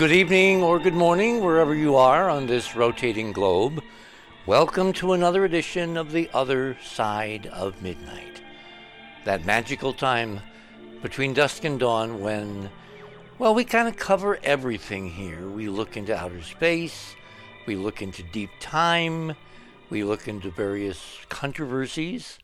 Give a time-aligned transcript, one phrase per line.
[0.00, 3.82] Good evening or good morning, wherever you are on this rotating globe.
[4.46, 8.40] Welcome to another edition of The Other Side of Midnight.
[9.26, 10.40] That magical time
[11.02, 12.70] between dusk and dawn when,
[13.38, 15.46] well, we kind of cover everything here.
[15.50, 17.14] We look into outer space,
[17.66, 19.36] we look into deep time,
[19.90, 22.38] we look into various controversies.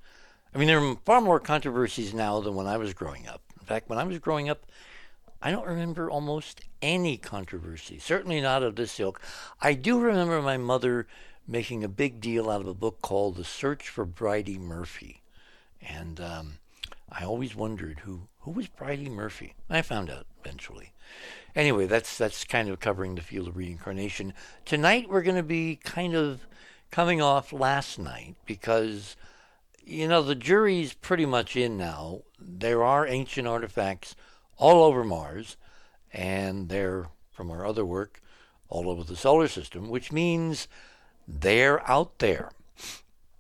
[0.54, 3.40] I mean, there are far more controversies now than when I was growing up.
[3.58, 4.66] In fact, when I was growing up,
[5.42, 9.20] I don't remember almost any controversy, certainly not of this ilk.
[9.60, 11.06] I do remember my mother
[11.46, 15.22] making a big deal out of a book called The Search for Bridey Murphy.
[15.80, 16.58] And um,
[17.10, 19.54] I always wondered who, who was Bridey Murphy.
[19.70, 20.92] I found out eventually.
[21.54, 24.34] Anyway, that's that's kind of covering the field of reincarnation.
[24.64, 26.46] Tonight we're going to be kind of
[26.90, 29.16] coming off last night because
[29.84, 32.22] you know the jury's pretty much in now.
[32.38, 34.14] There are ancient artifacts
[34.56, 35.56] all over Mars,
[36.12, 38.20] and they're from our other work
[38.68, 40.68] all over the solar system, which means
[41.28, 42.50] they're out there.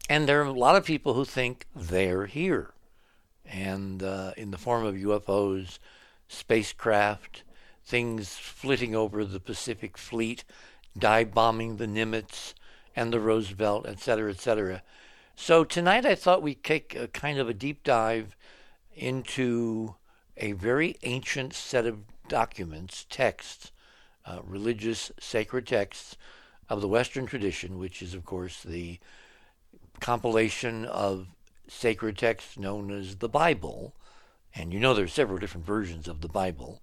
[0.08, 2.70] And there are a lot of people who think they're here.
[3.44, 5.78] And uh, in the form of UFOs,
[6.28, 7.42] spacecraft,
[7.84, 10.44] things flitting over the Pacific Fleet,
[10.98, 12.54] dive bombing the Nimitz
[12.94, 14.82] and the Roosevelt, etc., etc.
[15.34, 18.36] So tonight I thought we'd take a kind of a deep dive
[18.94, 19.94] into
[20.36, 23.72] a very ancient set of documents, texts,
[24.24, 26.16] uh, religious sacred texts
[26.68, 28.98] of the Western tradition, which is, of course, the
[30.00, 31.28] compilation of
[31.68, 33.94] sacred texts known as the Bible.
[34.54, 36.82] And you know there are several different versions of the Bible.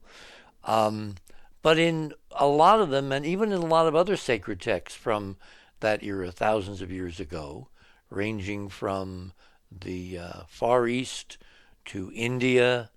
[0.63, 1.15] Um,
[1.61, 4.97] but in a lot of them, and even in a lot of other sacred texts
[4.97, 5.37] from
[5.79, 7.67] that era, thousands of years ago,
[8.09, 9.33] ranging from
[9.71, 11.37] the uh, Far East
[11.85, 12.89] to India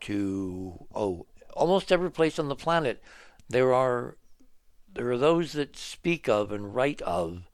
[0.00, 3.02] to oh almost every place on the planet
[3.48, 4.16] there are
[4.92, 7.48] there are those that speak of and write of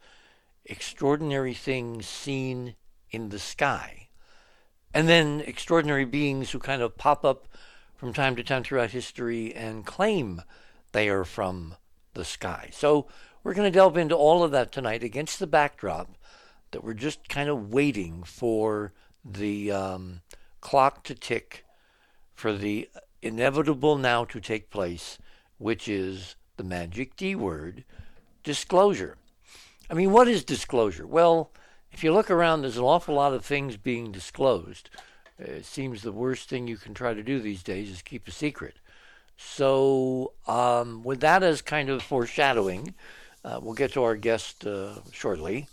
[0.65, 2.75] extraordinary things seen
[3.11, 4.09] in the sky.
[4.93, 7.49] And then extraordinary beings who kind of pop up
[7.97, 10.43] from time to time throughout history and claim
[10.93, 11.77] they are from
[12.15, 12.71] the sky.
[12.73, 13.09] So
[13.43, 16.17] we're going to delve into all of that tonight against the backdrop
[16.71, 18.93] that we're just kind of waiting for
[19.25, 20.21] the um,
[20.61, 21.64] clock to tick
[22.35, 22.89] for the
[23.23, 25.19] inevitable now to take place,
[25.59, 27.85] which is the magic D word,
[28.43, 29.17] disclosure.
[29.91, 31.07] I mean, what is disclosure?
[31.07, 31.51] Well,
[31.93, 34.91] if you look around, there's an awful lot of things being disclosed.
[35.39, 38.31] It seems the worst thing you can try to do these days is keep a
[38.31, 38.77] secret.
[39.37, 42.95] So, um, with that as kind of foreshadowing,
[43.45, 45.69] uh, we'll get to our guest uh, shortly.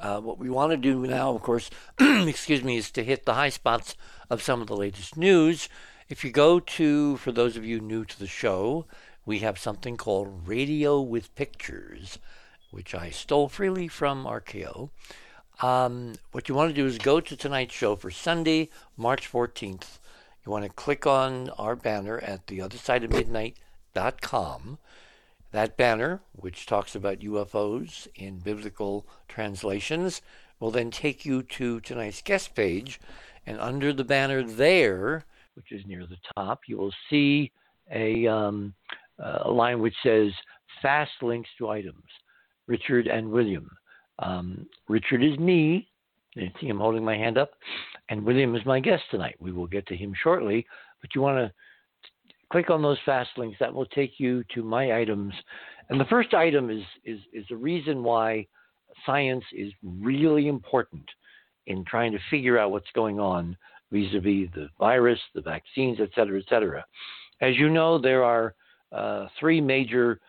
[0.00, 1.70] Uh, what we want to do now, of course,
[2.00, 3.96] excuse me, is to hit the high spots
[4.30, 5.68] of some of the latest news.
[6.08, 8.86] If you go to, for those of you new to the show,
[9.26, 12.18] we have something called Radio with Pictures,
[12.70, 14.88] which I stole freely from RKO.
[15.60, 19.98] Um, what you want to do is go to tonight's show for Sunday, March 14th.
[20.46, 24.78] You want to click on our banner at theothersideofmidnight.com.
[25.52, 30.22] That banner, which talks about UFOs in biblical translations,
[30.58, 32.98] will then take you to tonight's guest page.
[33.44, 35.26] And under the banner there,
[35.58, 37.50] which is near the top, you will see
[37.92, 38.72] a, um,
[39.44, 40.30] a line which says
[40.80, 42.04] fast links to items,
[42.68, 43.68] Richard and William.
[44.20, 45.88] Um, Richard is me.
[46.36, 47.50] You see I'm holding my hand up.
[48.08, 49.34] And William is my guest tonight.
[49.40, 50.64] We will get to him shortly.
[51.00, 51.52] But you want to
[52.52, 53.56] click on those fast links.
[53.58, 55.34] That will take you to my items.
[55.90, 58.46] And the first item is, is, is a reason why
[59.04, 61.04] science is really important
[61.66, 63.56] in trying to figure out what's going on
[63.90, 66.84] vis-a-vis the virus, the vaccines, et cetera, et cetera.
[67.40, 68.54] As you know, there are
[68.92, 70.20] uh, three major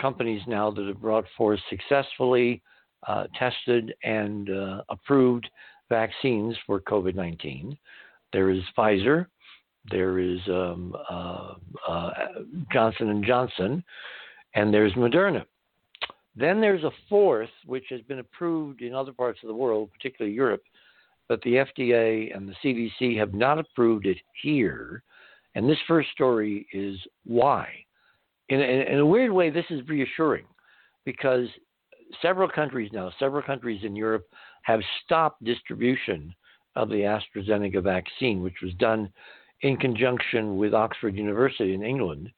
[0.00, 2.62] companies now that have brought forth successfully
[3.06, 5.48] uh, tested and uh, approved
[5.88, 7.76] vaccines for COVID-19.
[8.32, 9.26] There is Pfizer,
[9.90, 11.54] there is um, uh,
[11.88, 12.10] uh,
[12.72, 13.82] Johnson and Johnson,
[14.54, 15.44] and there's Moderna.
[16.36, 20.36] Then there's a fourth, which has been approved in other parts of the world, particularly
[20.36, 20.62] Europe,
[21.28, 25.02] but the FDA and the CDC have not approved it here.
[25.54, 27.68] And this first story is why.
[28.48, 30.46] In, in, in, a weird way, this is reassuring
[31.04, 31.46] because
[32.22, 34.26] several countries now, several countries in Europe,
[34.62, 36.34] have stopped distribution
[36.76, 39.10] of the AstraZeneca vaccine, which was done
[39.62, 42.30] in conjunction with Oxford University in England,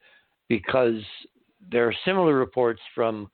[0.48, 1.02] because
[1.70, 3.30] there are similar reports from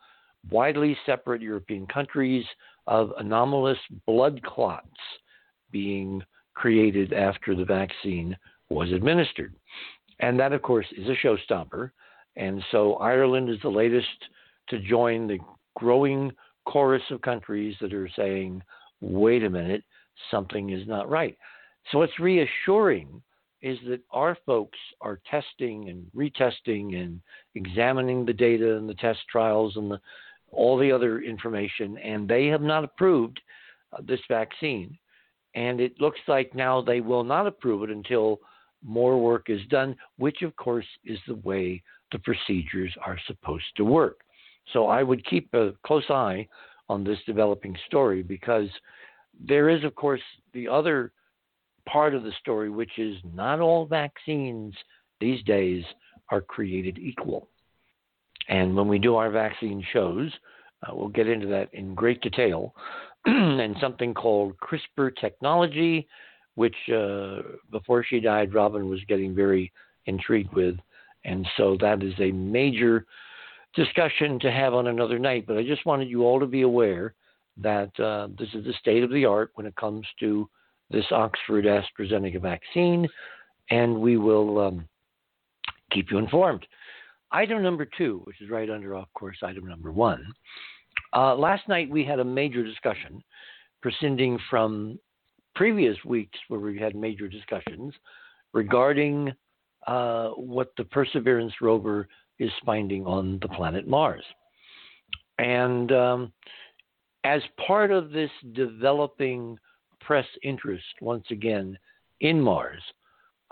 [0.50, 2.44] widely separate European countries
[2.86, 4.90] of anomalous blood clots
[5.70, 6.22] being
[6.54, 8.36] created after the vaccine
[8.70, 9.54] was administered.
[10.20, 11.90] And that, of course, is a showstopper.
[12.36, 14.06] And so Ireland is the latest
[14.68, 15.38] to join the
[15.76, 16.32] growing
[16.64, 18.62] chorus of countries that are saying,
[19.00, 19.84] wait a minute,
[20.30, 21.36] something is not right.
[21.90, 23.22] So what's reassuring
[23.62, 27.20] is that our folks are testing and retesting and
[27.54, 30.00] examining the data and the test trials and the,
[30.50, 33.40] all the other information, and they have not approved
[33.92, 34.96] uh, this vaccine.
[35.56, 38.40] And it looks like now they will not approve it until
[38.84, 41.82] more work is done, which of course is the way
[42.12, 44.20] the procedures are supposed to work.
[44.72, 46.46] So I would keep a close eye
[46.88, 48.68] on this developing story because
[49.44, 50.20] there is, of course,
[50.52, 51.12] the other
[51.88, 54.74] part of the story, which is not all vaccines
[55.20, 55.84] these days
[56.30, 57.48] are created equal.
[58.48, 60.30] And when we do our vaccine shows,
[60.82, 62.74] uh, we'll get into that in great detail.
[63.61, 66.06] and something called CRISPR technology,
[66.55, 67.43] which uh,
[67.73, 69.73] before she died, Robin was getting very
[70.06, 70.76] intrigued with.
[71.25, 73.05] And so that is a major
[73.75, 75.44] discussion to have on another night.
[75.46, 77.14] But I just wanted you all to be aware
[77.56, 80.49] that uh, this is the state of the art when it comes to
[80.90, 83.08] this Oxford AstraZeneca vaccine,
[83.70, 84.88] and we will um,
[85.90, 86.64] keep you informed.
[87.32, 90.25] Item number two, which is right under, of course, item number one.
[91.14, 93.22] Uh, last night we had a major discussion,
[93.82, 94.98] prescinding from
[95.54, 97.94] previous weeks where we had major discussions
[98.52, 99.32] regarding
[99.86, 102.08] uh, what the Perseverance rover
[102.38, 104.24] is finding on the planet Mars.
[105.38, 106.32] And um,
[107.24, 109.58] as part of this developing
[110.00, 111.78] press interest, once again,
[112.20, 112.82] in Mars,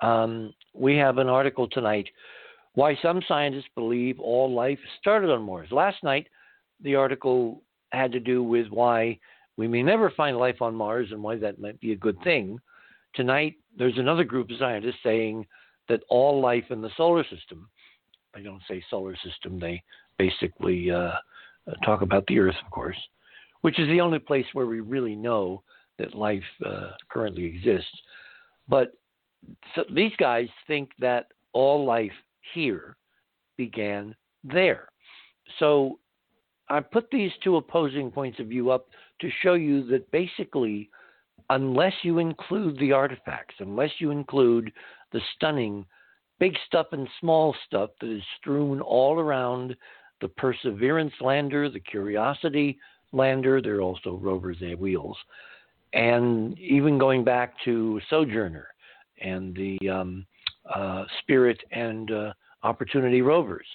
[0.03, 2.09] um, we have an article tonight
[2.75, 5.69] why some scientists believe all life started on Mars.
[5.71, 6.27] Last night,
[6.85, 9.19] the article had to do with why
[9.57, 12.59] we may never find life on Mars and why that might be a good thing.
[13.15, 15.47] Tonight, there's another group of scientists saying
[15.89, 17.69] that all life in the solar system,
[18.35, 19.83] I don't say solar system, they
[20.19, 21.13] basically uh,
[21.85, 22.97] talk about the Earth, of course,
[23.63, 25.63] which is the only place where we really know
[25.99, 27.97] that life uh, currently exists.
[28.69, 28.93] But
[29.75, 32.13] so these guys think that all life
[32.55, 32.97] here
[33.57, 34.89] began there.
[35.59, 35.99] So
[36.69, 38.87] I put these two opposing points of view up
[39.21, 40.91] to show you that basically,
[41.51, 44.73] unless you include the artifacts, unless you include
[45.13, 45.85] the stunning
[46.39, 49.77] big stuff and small stuff that is strewn all around
[50.21, 52.79] the Perseverance lander, the Curiosity
[53.13, 55.17] lander, they're also rovers, have wheels,
[55.93, 58.69] and even going back to Sojourner
[59.23, 60.27] and the um,
[60.75, 63.67] uh, Spirit and uh, Opportunity rovers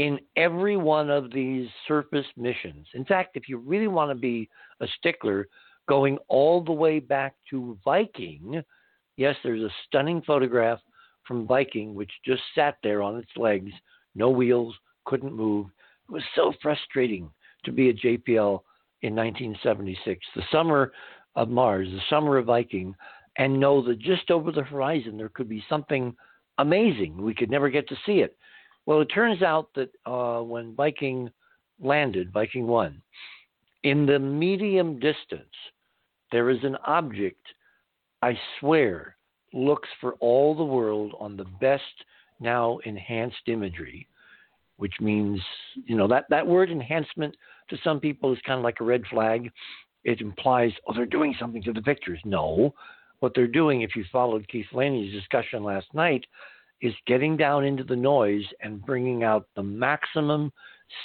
[0.00, 2.86] in every one of these surface missions.
[2.94, 4.48] In fact, if you really want to be
[4.80, 5.46] a stickler,
[5.90, 8.62] going all the way back to Viking,
[9.18, 10.78] yes, there's a stunning photograph
[11.28, 13.70] from Viking which just sat there on its legs,
[14.14, 15.66] no wheels, couldn't move.
[16.08, 17.30] It was so frustrating
[17.66, 18.62] to be a JPL
[19.02, 20.92] in 1976, the summer
[21.36, 22.94] of Mars, the summer of Viking,
[23.36, 26.16] and know that just over the horizon there could be something
[26.56, 27.20] amazing.
[27.20, 28.38] We could never get to see it.
[28.86, 31.30] Well, it turns out that uh, when Viking
[31.80, 33.00] landed, Viking 1,
[33.82, 35.44] in the medium distance,
[36.32, 37.44] there is an object,
[38.22, 39.16] I swear,
[39.52, 41.82] looks for all the world on the best
[42.40, 44.06] now enhanced imagery,
[44.76, 45.40] which means,
[45.84, 47.36] you know, that, that word enhancement
[47.68, 49.50] to some people is kind of like a red flag.
[50.04, 52.20] It implies, oh, they're doing something to the pictures.
[52.24, 52.74] No.
[53.20, 56.24] What they're doing, if you followed Keith Laney's discussion last night,
[56.82, 60.52] is getting down into the noise and bringing out the maximum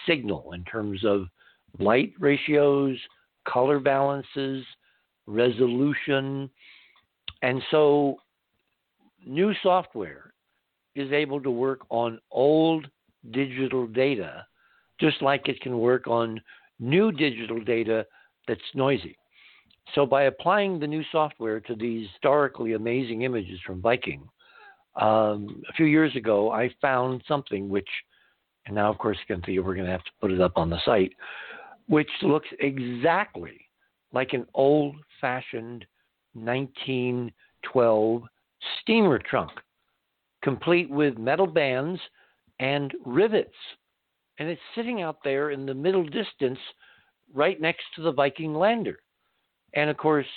[0.07, 1.27] signal in terms of
[1.79, 2.97] light ratios,
[3.47, 4.65] color balances,
[5.27, 6.49] resolution.
[7.41, 8.17] And so,
[9.25, 10.33] new software
[10.95, 12.87] is able to work on old
[13.31, 14.45] digital data
[14.99, 16.39] just like it can work on
[16.79, 18.05] new digital data
[18.47, 19.17] that's noisy.
[19.93, 24.27] So, by applying the new software to these historically amazing images from Viking,
[24.95, 27.87] um, a few years ago, I found something which,
[28.65, 30.79] and now of course, Cynthia, we're going to have to put it up on the
[30.85, 31.11] site,
[31.87, 33.59] which looks exactly
[34.13, 35.85] like an old fashioned
[36.33, 38.23] 1912
[38.81, 39.51] steamer trunk,
[40.41, 41.99] complete with metal bands
[42.59, 43.55] and rivets.
[44.39, 46.59] And it's sitting out there in the middle distance
[47.33, 48.99] right next to the Viking lander.
[49.73, 50.27] And of course,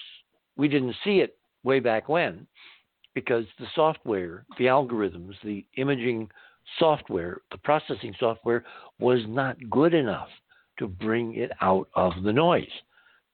[0.56, 2.46] we didn't see it way back when
[3.18, 6.30] because the software, the algorithms, the imaging
[6.78, 8.64] software, the processing software
[9.00, 10.28] was not good enough
[10.78, 12.70] to bring it out of the noise.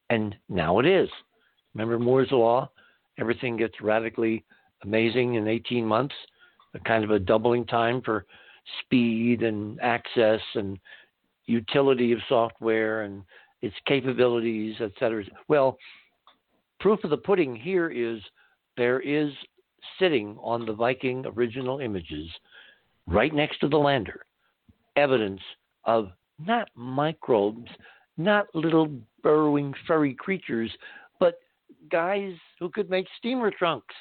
[0.09, 1.11] And now it is.
[1.75, 2.71] Remember Moore's Law?
[3.19, 4.43] Everything gets radically
[4.85, 6.15] amazing in 18 months,
[6.73, 8.25] a kind of a doubling time for
[8.81, 10.79] speed and access and
[11.45, 13.23] utility of software and
[13.61, 15.25] its capabilities, et cetera.
[15.49, 15.77] Well,
[16.81, 18.23] proof of the pudding here is
[18.79, 19.31] there is
[19.99, 22.29] sitting on the Viking original images,
[23.07, 24.25] right next to the lander,
[24.97, 25.41] evidence
[25.85, 26.11] of
[26.45, 27.71] not microbes,
[28.17, 28.89] not little
[29.23, 30.71] burrowing furry creatures,
[31.19, 31.39] but
[31.91, 33.95] guys who could make steamer trunks.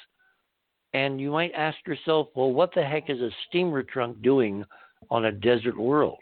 [0.94, 4.63] And you might ask yourself, well, what the heck is a steamer trunk doing
[5.10, 6.20] on a desert world?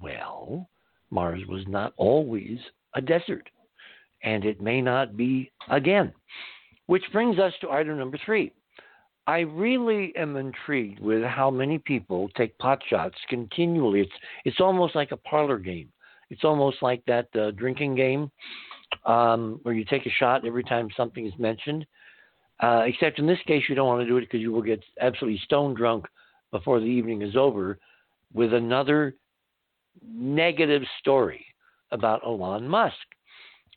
[0.00, 0.68] Well,
[1.10, 2.58] Mars was not always
[2.94, 3.48] a desert,
[4.22, 6.12] and it may not be again.
[6.86, 8.52] Which brings us to item number three.
[9.26, 14.00] I really am intrigued with how many people take pot shots continually.
[14.00, 14.12] It's
[14.44, 15.90] it's almost like a parlor game.
[16.30, 18.30] It's almost like that uh, drinking game
[19.06, 21.86] um, where you take a shot every time something is mentioned.
[22.60, 24.82] Uh, except in this case, you don't want to do it because you will get
[25.00, 26.06] absolutely stone drunk
[26.50, 27.78] before the evening is over
[28.32, 29.14] with another
[30.06, 31.44] negative story
[31.90, 32.94] about Elon Musk.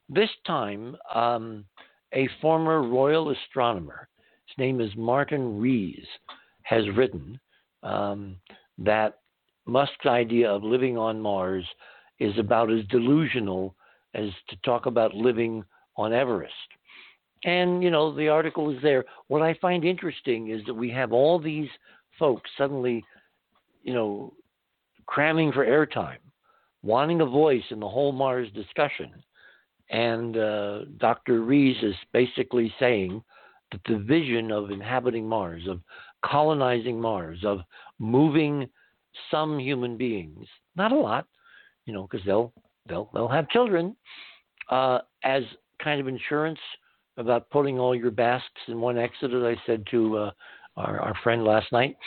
[0.10, 1.66] This time, um,
[2.14, 4.08] a former royal astronomer,
[4.58, 6.06] name is Martin Rees,
[6.64, 7.40] has written
[7.84, 8.36] um,
[8.78, 9.20] that
[9.66, 11.66] Musk's idea of living on Mars
[12.20, 13.76] is about as delusional
[14.14, 15.64] as to talk about living
[15.96, 16.54] on Everest.
[17.44, 19.06] And, you know, the article is there.
[19.28, 21.70] What I find interesting is that we have all these
[22.18, 23.04] folks suddenly,
[23.84, 24.34] you know,
[25.06, 26.18] cramming for airtime,
[26.82, 29.12] wanting a voice in the whole Mars discussion.
[29.90, 31.42] And uh, Dr.
[31.42, 33.24] Rees is basically saying
[33.72, 35.82] that the vision of inhabiting Mars, of
[36.26, 37.60] colonizing Mars, of
[38.00, 38.68] moving
[39.32, 40.46] some human beings,
[40.76, 41.26] not a lot,
[41.86, 42.54] you know, because they'll
[42.88, 43.96] they'll they'll have children,
[44.70, 45.44] uh, as
[45.84, 46.60] kind of insurance
[47.18, 50.32] about putting all your basks in one exit, as I said to uh,
[50.76, 51.98] our, our friend last night.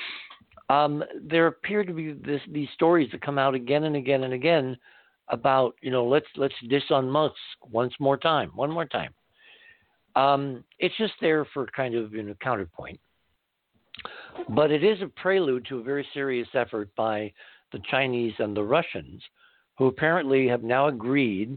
[0.68, 4.32] Um, there appear to be this, these stories that come out again and again and
[4.32, 4.76] again
[5.28, 9.12] about you know let's let's diss on Musk once more time, one more time.
[10.16, 13.00] Um, it's just there for kind of you know counterpoint,
[14.48, 17.32] but it is a prelude to a very serious effort by
[17.72, 19.22] the Chinese and the Russians,
[19.78, 21.56] who apparently have now agreed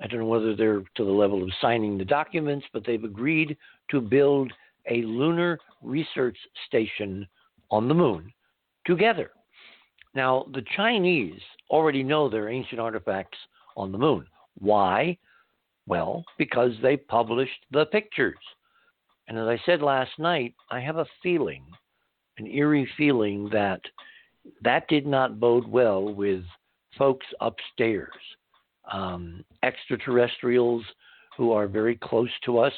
[0.00, 3.56] I don't know whether they're to the level of signing the documents, but they've agreed
[3.90, 4.52] to build
[4.90, 7.26] a lunar research station
[7.70, 8.32] on the moon
[8.86, 9.30] together.
[10.14, 13.38] Now, the Chinese already know there are ancient artifacts
[13.76, 14.26] on the moon.
[14.58, 15.16] Why?
[15.86, 18.38] Well, because they published the pictures.
[19.28, 21.64] And as I said last night, I have a feeling,
[22.38, 23.80] an eerie feeling, that
[24.62, 26.44] that did not bode well with
[26.98, 28.12] folks upstairs
[28.92, 30.84] um, extraterrestrials
[31.36, 32.72] who are very close to us,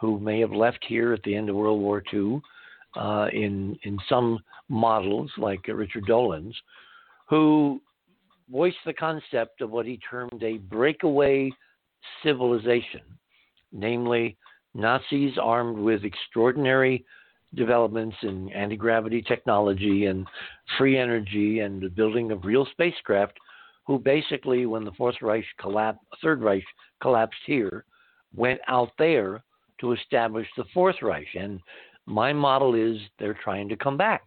[0.00, 2.40] who may have left here at the end of World War II,
[2.96, 6.56] uh, in in some models like Richard Dolan's,
[7.28, 7.80] who
[8.50, 11.50] voiced the concept of what he termed a breakaway
[12.22, 13.02] civilization,
[13.72, 14.36] namely
[14.74, 17.04] Nazis armed with extraordinary
[17.54, 20.26] developments in anti gravity technology and
[20.76, 23.38] free energy and the building of real spacecraft
[23.86, 26.64] who basically, when the Fourth Reich collapsed, Third Reich
[27.00, 27.84] collapsed here,
[28.36, 29.42] went out there
[29.80, 31.28] to establish the Fourth Reich.
[31.34, 31.58] And
[32.04, 34.22] my model is they're trying to come back,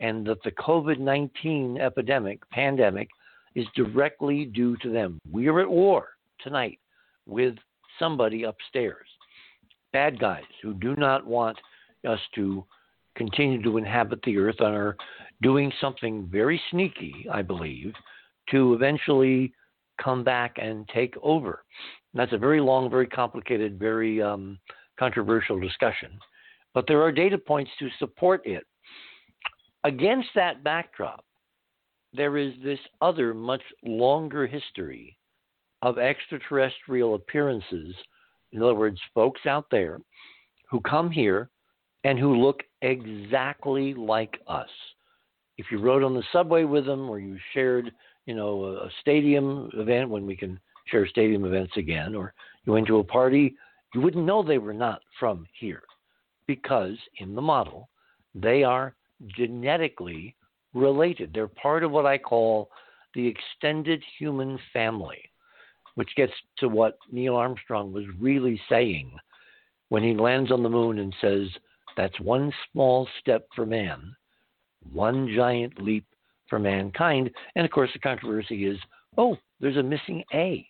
[0.00, 3.08] and that the COVID 19 epidemic, pandemic,
[3.54, 5.20] is directly due to them.
[5.30, 6.08] We are at war
[6.40, 6.78] tonight
[7.28, 7.54] with
[7.98, 9.06] somebody upstairs,
[9.92, 11.56] bad guys who do not want
[12.08, 12.64] us to
[13.16, 14.96] continue to inhabit the earth and are
[15.42, 17.92] doing something very sneaky, I believe,
[18.50, 19.52] to eventually
[20.02, 21.64] come back and take over.
[22.12, 24.58] And that's a very long, very complicated, very um,
[24.98, 26.18] controversial discussion.
[26.74, 28.64] But there are data points to support it.
[29.84, 31.24] Against that backdrop,
[32.12, 35.18] there is this other, much longer history
[35.82, 37.94] of extraterrestrial appearances.
[38.52, 40.00] In other words, folks out there
[40.70, 41.50] who come here
[42.04, 44.68] and who look exactly like us.
[45.56, 47.92] If you rode on the subway with them or you shared
[48.28, 52.34] you know, a stadium event when we can share stadium events again, or
[52.66, 53.56] you went to a party,
[53.94, 55.82] you wouldn't know they were not from here
[56.46, 57.88] because in the model,
[58.34, 58.94] they are
[59.34, 60.36] genetically
[60.74, 61.30] related.
[61.32, 62.68] They're part of what I call
[63.14, 65.22] the extended human family,
[65.98, 69.10] which gets to what Neil Armstrong was really saying
[69.88, 71.48] when he lands on the moon and says,
[71.96, 74.14] That's one small step for man,
[74.92, 76.06] one giant leap
[76.48, 77.32] for mankind.
[77.56, 78.78] And of course, the controversy is
[79.16, 80.64] oh, there's a missing A.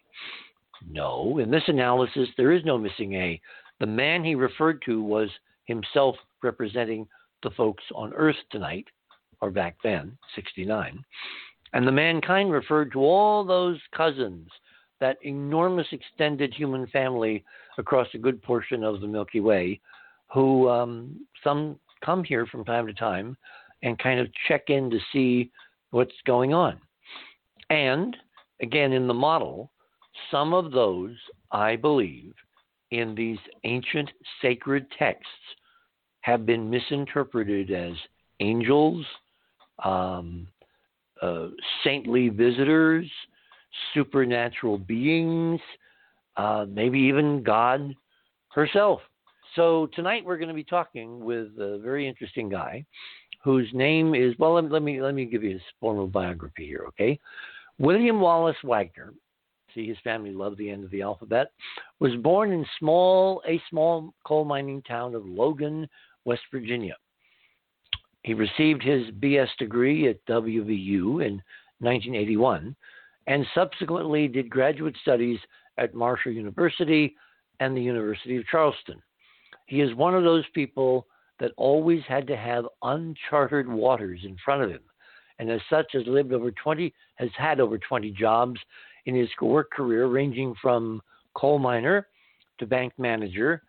[0.91, 3.39] No, in this analysis, there is no missing A.
[3.81, 5.29] The man he referred to was
[5.67, 7.07] himself representing
[7.43, 8.87] the folks on Earth tonight,
[9.43, 11.05] or back then, 69.
[11.75, 14.49] And the mankind referred to all those cousins,
[15.01, 17.45] that enormous extended human family
[17.79, 19.81] across a good portion of the Milky Way,
[20.33, 23.37] who um, some come here from time to time
[23.83, 25.51] and kind of check in to see
[25.91, 26.79] what's going on.
[27.71, 28.17] And
[28.61, 29.71] again, in the model,
[30.31, 31.17] some of those,
[31.53, 32.35] I believe,
[32.91, 34.11] in these ancient
[34.43, 35.27] sacred texts
[36.23, 37.93] have been misinterpreted as
[38.41, 39.05] angels,
[39.85, 40.49] um,
[41.23, 41.49] uh,
[41.85, 43.09] saintly visitors,
[43.95, 45.61] supernatural beings,
[46.37, 47.95] uh, maybe even God
[48.51, 49.01] herself.
[49.57, 52.85] So tonight we're going to be talking with a very interesting guy
[53.43, 54.55] whose name is well.
[54.55, 57.19] Let me let me, let me give you his formal biography here, okay?
[57.79, 59.15] William Wallace Wagner.
[59.75, 61.53] See, his family loved the end of the alphabet.
[62.01, 65.89] Was born in small a small coal mining town of Logan,
[66.25, 66.97] West Virginia.
[68.23, 71.43] He received his BS degree at WVU in
[71.81, 72.75] 1981
[73.29, 75.39] and subsequently did graduate studies
[75.77, 77.15] at Marshall University
[77.61, 79.01] and the University of Charleston.
[79.67, 81.07] He is one of those people
[81.39, 84.81] that always had to have uncharted waters in front of him,
[85.39, 88.59] and as such has lived over 20, has had over 20 jobs
[89.05, 91.03] in his work career, ranging from
[91.35, 92.09] coal miner
[92.59, 93.63] to bank manager,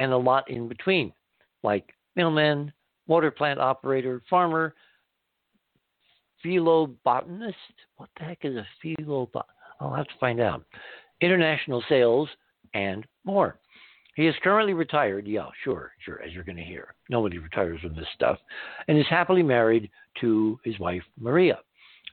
[0.00, 1.12] and a lot in between,
[1.62, 2.72] like mailman,
[3.06, 4.74] water plant operator, farmer,
[6.44, 7.54] philobotanist.
[7.96, 9.44] What the heck is a philobot?
[9.80, 10.64] I'll have to find out.
[11.20, 12.28] International sales
[12.74, 13.58] and more.
[14.14, 15.26] He is currently retired.
[15.26, 16.94] Yeah, sure, sure, as you're going to hear.
[17.08, 18.38] Nobody retires from this stuff.
[18.88, 21.60] And is happily married to his wife, Maria.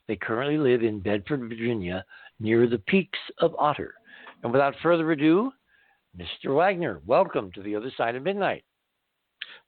[0.08, 2.06] They currently live in Bedford, Virginia,
[2.40, 3.96] near the peaks of Otter.
[4.44, 5.52] And without further ado,
[6.16, 6.56] Mr.
[6.56, 8.64] Wagner, welcome to the other side of midnight.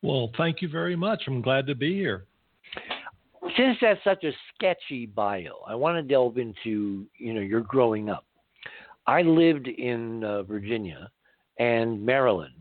[0.03, 1.23] Well, thank you very much.
[1.25, 2.25] I'm glad to be here.
[3.55, 8.09] Since that's such a sketchy bio, I want to delve into you know your growing
[8.09, 8.25] up.
[9.05, 11.09] I lived in uh, Virginia
[11.59, 12.55] and Maryland,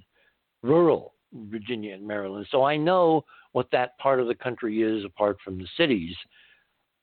[0.63, 5.39] rural Virginia and Maryland, so I know what that part of the country is apart
[5.45, 6.15] from the cities.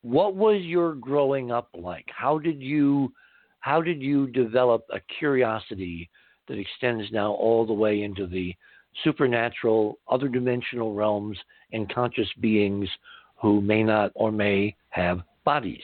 [0.02, 2.06] What was your growing up like?
[2.16, 3.12] How did you
[3.60, 6.10] how did you develop a curiosity
[6.48, 8.54] that extends now all the way into the
[9.04, 11.38] supernatural, other dimensional realms,
[11.72, 12.90] and conscious beings
[13.44, 15.84] who may not or may have bodies.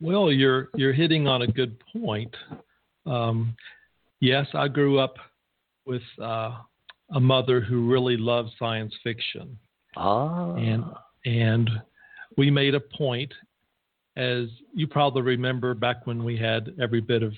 [0.00, 2.34] Well, you're you're hitting on a good point.
[3.04, 3.54] Um,
[4.20, 5.14] yes, I grew up
[5.84, 6.56] with uh,
[7.14, 9.58] a mother who really loved science fiction,
[9.96, 10.54] ah.
[10.54, 10.84] and
[11.26, 11.70] and
[12.36, 13.32] we made a point,
[14.16, 17.32] as you probably remember, back when we had every bit of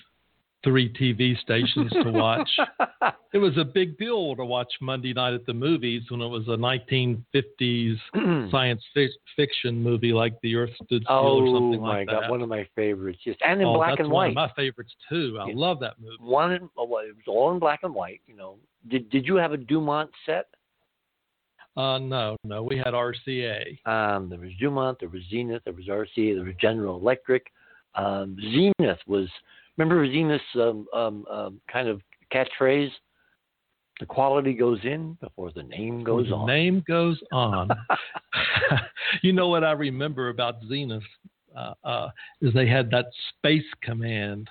[0.65, 2.49] three TV stations to watch.
[3.33, 6.47] it was a big deal to watch Monday night at the movies when it was
[6.49, 12.07] a 1950s science fi- fiction movie like The Earth Stood Still oh, or something like
[12.07, 12.13] that.
[12.13, 13.21] Oh my God, one of my favorites.
[13.25, 14.29] Just and in oh, black and one white.
[14.31, 15.39] of my favorites too.
[15.41, 15.55] I yeah.
[15.55, 16.17] love that movie.
[16.21, 18.21] One, in, oh, well, it was all in black and white.
[18.27, 18.57] You know,
[18.89, 20.47] did did you have a DuMont set?
[21.77, 23.87] Uh, no, no, we had RCA.
[23.87, 27.53] Um, there was DuMont, there was Zenith, there was RCA, there was General Electric.
[27.95, 29.29] Um, Zenith was
[29.79, 32.03] Remember Zenith's um, um, um, kind of
[32.35, 32.91] catchphrase?
[34.01, 36.47] The quality goes in before the name goes the on.
[36.47, 37.71] Name goes on.
[39.23, 41.03] you know what I remember about Zenith
[41.57, 42.09] uh, uh,
[42.41, 44.51] is they had that space command.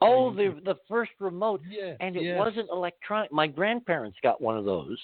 [0.00, 2.38] Oh, the the first remote, yeah, and it yeah.
[2.38, 3.32] wasn't electronic.
[3.32, 4.98] My grandparents got one of those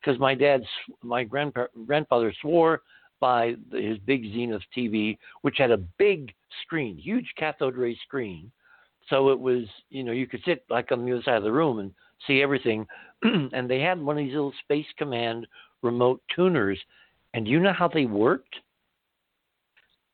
[0.00, 0.64] because my dad's
[1.02, 2.82] my grandpa, grandfather swore
[3.20, 8.50] by his big Zenith TV, which had a big screen, huge cathode ray screen,
[9.12, 11.52] so it was, you know, you could sit like on the other side of the
[11.52, 11.92] room and
[12.26, 12.86] see everything.
[13.22, 15.46] and they had one of these little Space Command
[15.82, 16.80] remote tuners.
[17.34, 18.56] And do you know how they worked?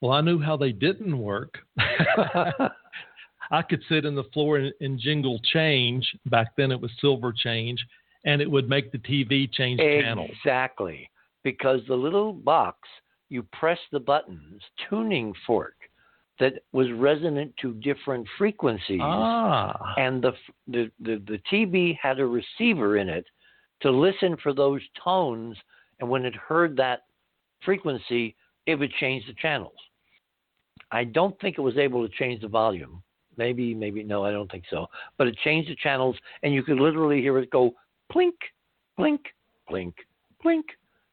[0.00, 1.58] Well, I knew how they didn't work.
[1.78, 6.04] I could sit in the floor and, and, jingle change.
[6.26, 7.80] Back then it was silver change,
[8.24, 10.02] and it would make the TV change exactly.
[10.02, 10.30] channels.
[10.42, 11.10] Exactly.
[11.44, 12.80] Because the little box,
[13.28, 15.74] you press the buttons, tuning fork
[16.40, 19.00] that was resonant to different frequencies.
[19.02, 19.94] Ah.
[19.96, 20.32] And the,
[20.66, 23.26] the, the, the TV had a receiver in it
[23.82, 25.56] to listen for those tones.
[26.00, 27.02] And when it heard that
[27.64, 29.72] frequency, it would change the channels.
[30.90, 33.02] I don't think it was able to change the volume.
[33.36, 34.86] Maybe, maybe, no, I don't think so.
[35.16, 37.72] But it changed the channels, and you could literally hear it go
[38.12, 38.34] blink,
[38.96, 39.20] blink,
[39.68, 39.94] blink,
[40.42, 40.66] blink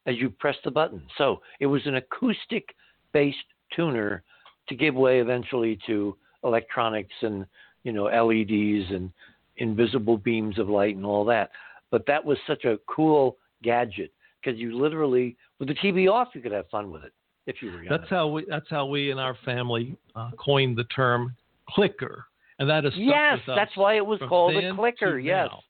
[0.06, 1.02] as you press the button.
[1.18, 2.74] So it was an acoustic
[3.12, 3.36] based
[3.74, 4.22] tuner
[4.68, 7.46] to give way eventually to electronics and
[7.82, 9.10] you know LEDs and
[9.58, 11.50] invisible beams of light and all that.
[11.90, 16.40] But that was such a cool gadget because you literally, with the TV off, you
[16.40, 17.12] could have fun with it
[17.46, 17.98] if you were young.
[17.98, 18.44] That's how we.
[18.48, 21.34] That's how we in our family uh, coined the term
[21.68, 22.24] clicker,
[22.58, 23.38] and that is yes.
[23.46, 25.18] That's why it was called a clicker.
[25.18, 25.48] Yes.
[25.50, 25.60] Now.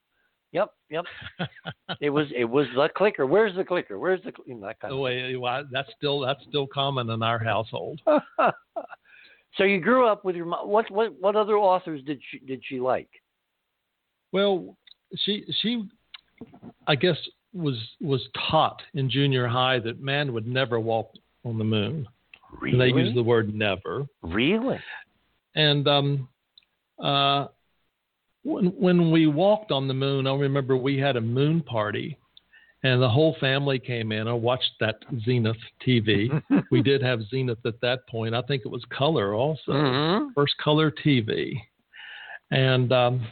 [0.56, 1.04] Yep, yep.
[2.00, 3.26] it was it was the clicker.
[3.26, 3.98] Where's the clicker?
[3.98, 7.38] Where's the you know, that kind way well, that's still that's still common in our
[7.38, 8.00] household.
[9.58, 10.70] so you grew up with your mom.
[10.70, 13.10] What what what other authors did she did she like?
[14.32, 14.78] Well,
[15.14, 15.84] she she
[16.86, 17.18] I guess
[17.52, 21.10] was was taught in junior high that man would never walk
[21.44, 22.08] on the moon.
[22.62, 22.72] Really?
[22.72, 24.06] And they use the word never.
[24.22, 24.78] Really?
[25.54, 26.28] And um,
[26.98, 27.48] uh,
[28.46, 32.16] when when we walked on the moon, I remember we had a moon party,
[32.84, 34.28] and the whole family came in.
[34.28, 36.30] I watched that Zenith TV.
[36.70, 38.36] we did have Zenith at that point.
[38.36, 40.28] I think it was color also, mm-hmm.
[40.32, 41.54] first color TV,
[42.52, 43.26] and um,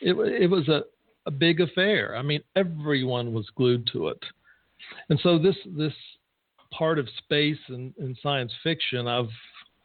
[0.00, 0.82] it it was a
[1.26, 2.16] a big affair.
[2.16, 4.22] I mean, everyone was glued to it,
[5.08, 5.94] and so this this
[6.70, 9.26] part of space and, and science fiction, I've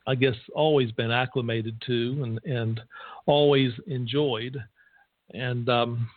[0.05, 2.79] I guess always been acclimated to and and
[3.25, 4.61] always enjoyed
[5.33, 6.09] and um,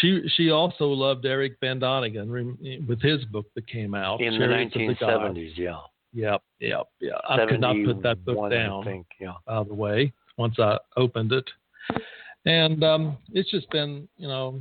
[0.00, 4.46] she she also loved Eric von Däniken with his book that came out in the
[4.46, 5.52] 1970s.
[5.56, 5.78] yeah.
[6.14, 7.18] Yep, yep, yeah.
[7.28, 8.82] I could not put that book down.
[8.82, 9.34] I think, yeah.
[9.46, 11.44] By the way, once I opened it,
[12.46, 14.60] and um, it's just been you know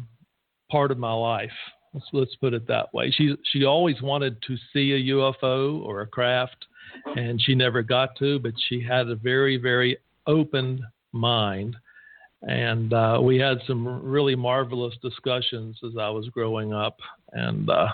[0.69, 1.50] part of my life.
[1.93, 3.12] Let's let's put it that way.
[3.12, 6.65] She she always wanted to see a UFO or a craft,
[7.15, 9.97] and she never got to, but she had a very very
[10.28, 11.78] open mind
[12.43, 16.97] and uh, we had some really marvelous discussions as I was growing up,
[17.32, 17.88] and uh,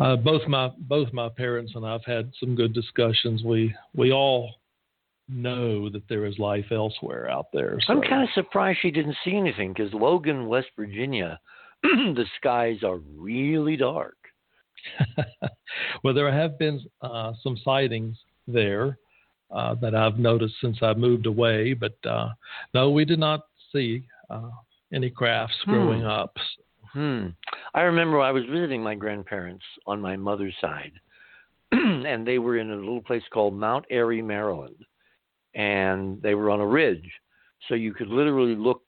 [0.00, 3.42] uh, both my both my parents and I've had some good discussions.
[3.42, 4.50] We we all
[5.28, 7.78] know that there is life elsewhere out there.
[7.86, 7.94] So.
[7.94, 11.40] I'm kind of surprised she didn't see anything because Logan, West Virginia,
[11.82, 14.16] the skies are really dark.
[16.04, 18.98] well, there have been uh, some sightings there
[19.50, 21.74] uh, that I've noticed since I moved away.
[21.74, 22.30] But uh,
[22.72, 24.50] no, we did not see uh,
[24.92, 25.72] any crafts hmm.
[25.72, 26.36] growing up.
[26.92, 27.28] Hmm.
[27.74, 30.92] I remember I was visiting my grandparents on my mother's side,
[31.72, 34.76] and they were in a little place called Mount Airy, Maryland,
[35.54, 37.10] and they were on a ridge,
[37.68, 38.82] so you could literally look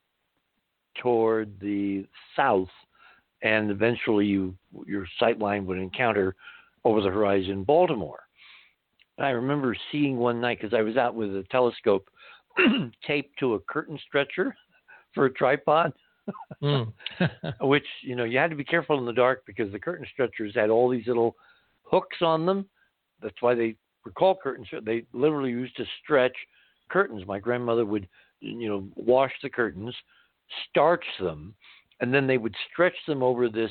[1.02, 2.68] toward the south,
[3.42, 4.54] and eventually you
[4.86, 6.36] your sight line would encounter
[6.84, 8.25] over the horizon Baltimore.
[9.18, 12.08] I remember seeing one night because I was out with a telescope
[13.06, 14.54] taped to a curtain stretcher
[15.14, 15.92] for a tripod.
[16.62, 16.92] mm.
[17.60, 20.54] which you know you had to be careful in the dark because the curtain stretchers
[20.54, 21.36] had all these little
[21.82, 22.66] hooks on them.
[23.22, 24.66] That's why they were called curtains.
[24.84, 26.36] They literally used to stretch
[26.90, 27.26] curtains.
[27.26, 28.08] My grandmother would,
[28.40, 29.94] you know, wash the curtains,
[30.68, 31.54] starch them,
[32.00, 33.70] and then they would stretch them over this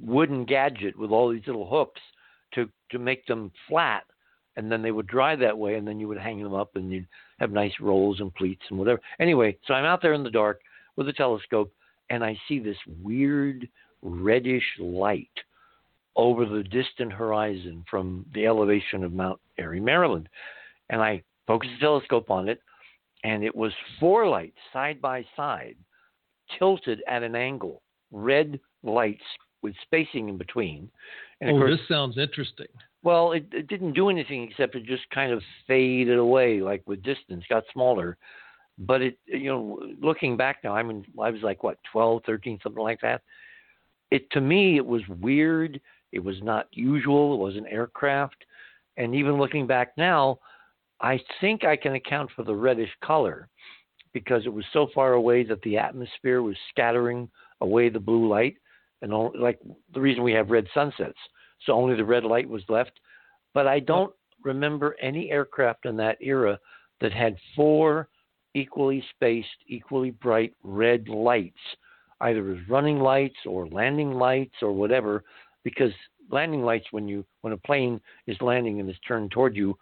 [0.00, 2.00] wooden gadget with all these little hooks
[2.54, 4.04] to to make them flat
[4.56, 6.90] and then they would dry that way, and then you would hang them up, and
[6.90, 7.06] you'd
[7.38, 9.00] have nice rolls and pleats and whatever.
[9.18, 10.60] Anyway, so I'm out there in the dark
[10.96, 11.72] with a telescope,
[12.10, 13.68] and I see this weird
[14.02, 15.28] reddish light
[16.16, 20.28] over the distant horizon from the elevation of Mount Airy, Maryland.
[20.90, 22.60] And I focused the telescope on it,
[23.24, 25.76] and it was four lights side by side,
[26.58, 29.22] tilted at an angle, red lights
[29.62, 30.90] with spacing in between.
[31.40, 32.66] And oh, course, this sounds interesting.
[33.02, 37.02] Well, it, it didn't do anything except it just kind of faded away, like with
[37.02, 38.18] distance, got smaller.
[38.78, 42.58] But it, you know, looking back now, I mean, I was like what, 12, 13,
[42.62, 43.22] something like that.
[44.10, 45.80] It to me, it was weird.
[46.12, 47.34] It was not usual.
[47.34, 48.44] It was an aircraft,
[48.96, 50.40] and even looking back now,
[51.00, 53.48] I think I can account for the reddish color
[54.12, 58.56] because it was so far away that the atmosphere was scattering away the blue light,
[59.02, 59.58] and all, like
[59.94, 61.18] the reason we have red sunsets
[61.64, 62.92] so only the red light was left.
[63.54, 66.58] But I don't remember any aircraft in that era
[67.00, 68.08] that had four
[68.54, 71.58] equally spaced, equally bright red lights,
[72.20, 75.24] either as running lights or landing lights or whatever,
[75.64, 75.92] because
[76.30, 79.76] landing lights when you when a plane is landing and is turned toward you,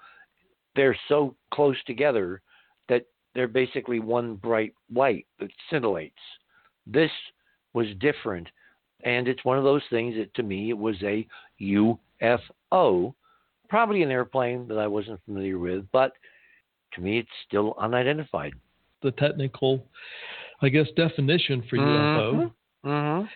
[0.77, 2.43] they're so close together
[2.89, 6.13] that they're basically one bright light that scintillates.
[6.87, 7.11] This
[7.75, 8.49] was different
[9.05, 11.27] and it's one of those things that to me it was a
[11.61, 13.15] UFO,
[13.69, 16.13] probably an airplane that I wasn't familiar with, but
[16.95, 18.55] to me it's still unidentified.
[19.03, 19.85] The technical,
[20.63, 22.39] I guess, definition for mm-hmm.
[22.39, 22.53] UFO.
[22.85, 23.27] Mm-hmm.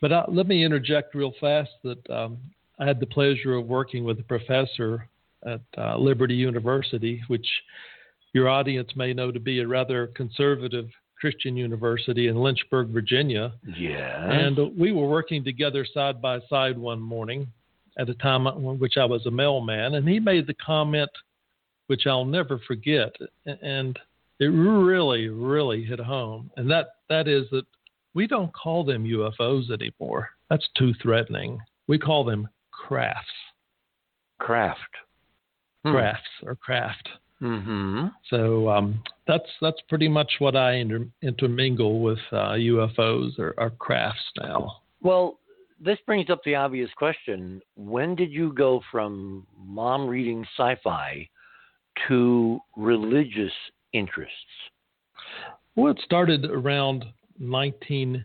[0.00, 2.38] But uh, let me interject real fast that um,
[2.78, 5.08] I had the pleasure of working with a professor
[5.44, 7.46] at uh, Liberty University, which
[8.32, 10.88] your audience may know to be a rather conservative
[11.20, 13.52] Christian University in Lynchburg, Virginia.
[13.76, 14.30] Yeah.
[14.30, 17.48] And we were working together side by side one morning
[17.98, 21.10] at a time in which I was a mailman, and he made the comment,
[21.88, 23.12] which I'll never forget,
[23.44, 23.98] and
[24.38, 27.66] it really, really hit home, and that that is that
[28.14, 30.30] we don't call them UFOs anymore.
[30.48, 31.58] That's too threatening.
[31.88, 33.28] We call them crafts.
[34.38, 34.80] Craft.
[35.84, 35.92] Hmm.
[35.92, 37.08] Crafts or craft.
[37.42, 38.06] Mm-hmm.
[38.30, 43.70] So um, that's that's pretty much what I inter- intermingle with uh, UFOs or, or
[43.70, 44.78] crafts now.
[45.02, 45.38] Well,
[45.80, 51.28] this brings up the obvious question: When did you go from mom reading sci-fi
[52.08, 53.52] to religious
[53.92, 54.34] interests?
[55.76, 57.04] Well, it started around
[57.40, 58.24] 1980s,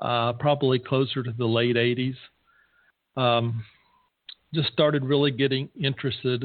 [0.00, 2.14] uh, probably closer to the late 80s.
[3.16, 3.64] Um,
[4.54, 6.44] just started really getting interested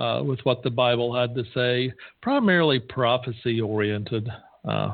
[0.00, 4.28] uh, with what the Bible had to say, primarily prophecy oriented.
[4.66, 4.92] Uh,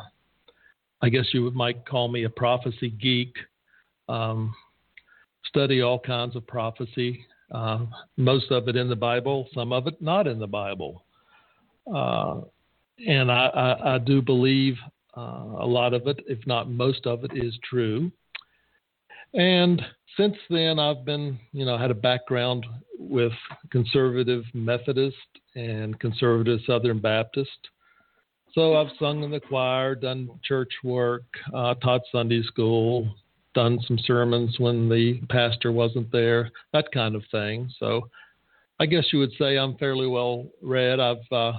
[1.00, 3.34] I guess you might call me a prophecy geek.
[4.08, 4.54] Um,
[5.48, 10.00] study all kinds of prophecy, uh, most of it in the Bible, some of it
[10.02, 11.04] not in the Bible.
[11.92, 12.40] Uh,
[13.06, 14.76] and I, I, I, do believe
[15.16, 15.20] uh,
[15.60, 18.10] a lot of it, if not most of it, is true.
[19.34, 19.80] And
[20.16, 22.66] since then, I've been, you know, had a background
[23.08, 23.32] with
[23.70, 25.16] conservative Methodist
[25.54, 27.50] and conservative Southern Baptist.
[28.52, 33.14] So I've sung in the choir, done church work, uh, taught Sunday school,
[33.54, 37.70] done some sermons when the pastor wasn't there, that kind of thing.
[37.78, 38.08] So
[38.78, 41.00] I guess you would say I'm fairly well read.
[41.00, 41.52] I've uh,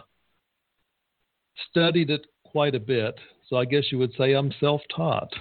[1.70, 3.16] studied it quite a bit.
[3.50, 5.32] So I guess you would say I'm self taught.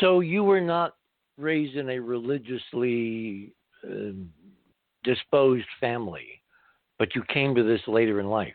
[0.00, 0.96] So you were not
[1.38, 3.52] raised in a religiously
[3.84, 4.12] uh,
[5.04, 6.42] disposed family,
[6.98, 8.54] but you came to this later in life.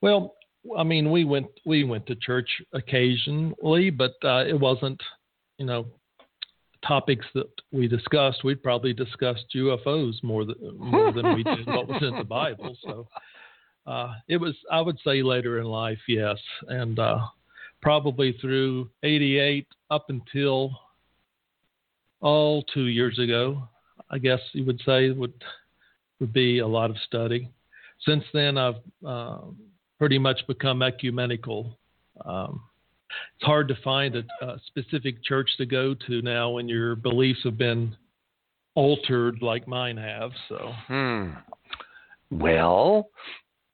[0.00, 0.34] Well,
[0.76, 5.00] I mean, we went we went to church occasionally, but uh, it wasn't,
[5.58, 5.86] you know,
[6.86, 8.44] topics that we discussed.
[8.44, 12.76] We'd probably discussed UFOs more than more than we did what was in the Bible.
[12.82, 13.08] So
[13.86, 17.20] uh, it was, I would say, later in life, yes, and uh,
[17.80, 20.70] probably through '88 up until
[22.20, 23.68] all two years ago,
[24.10, 25.32] I guess you would say would
[26.18, 27.50] would be a lot of study.
[28.06, 28.74] Since then, I've
[29.06, 29.38] uh,
[29.98, 31.78] pretty much become ecumenical.
[32.24, 32.62] Um,
[33.36, 37.40] it's hard to find a, a, specific church to go to now when your beliefs
[37.44, 37.96] have been
[38.74, 40.30] altered like mine have.
[40.48, 41.30] So, hmm.
[42.30, 43.10] well,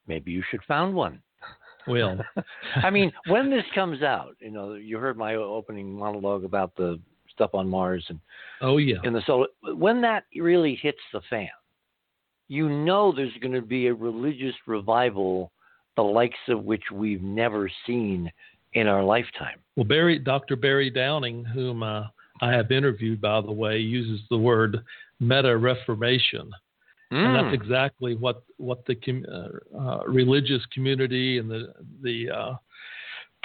[0.06, 1.20] maybe you should found one.
[1.86, 2.18] Well,
[2.76, 6.98] I mean, when this comes out, you know, you heard my opening monologue about the
[7.36, 8.18] stuff on Mars and
[8.62, 9.46] oh yeah, in the solar.
[9.62, 11.48] When that really hits the fan,
[12.48, 15.52] you know there's going to be a religious revival,
[15.96, 18.32] the likes of which we've never seen
[18.72, 19.58] in our lifetime.
[19.76, 20.56] Well, Barry, Dr.
[20.56, 22.04] Barry Downing, whom uh,
[22.40, 24.78] I have interviewed, by the way, uses the word
[25.20, 26.50] meta reformation.
[27.12, 27.24] Mm.
[27.24, 27.62] And that's hmm.
[27.62, 28.96] exactly what what the
[29.30, 31.72] uh, uh, religious community and the
[32.02, 32.54] the uh,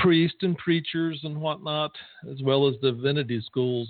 [0.01, 1.91] priests and preachers and whatnot,
[2.29, 3.87] as well as divinity schools.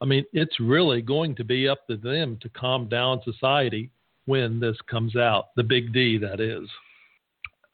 [0.00, 3.90] I mean, it's really going to be up to them to calm down society
[4.24, 5.48] when this comes out.
[5.56, 6.68] The big D, that is.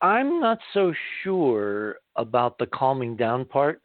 [0.02, 3.80] I'm not so sure about the calming down part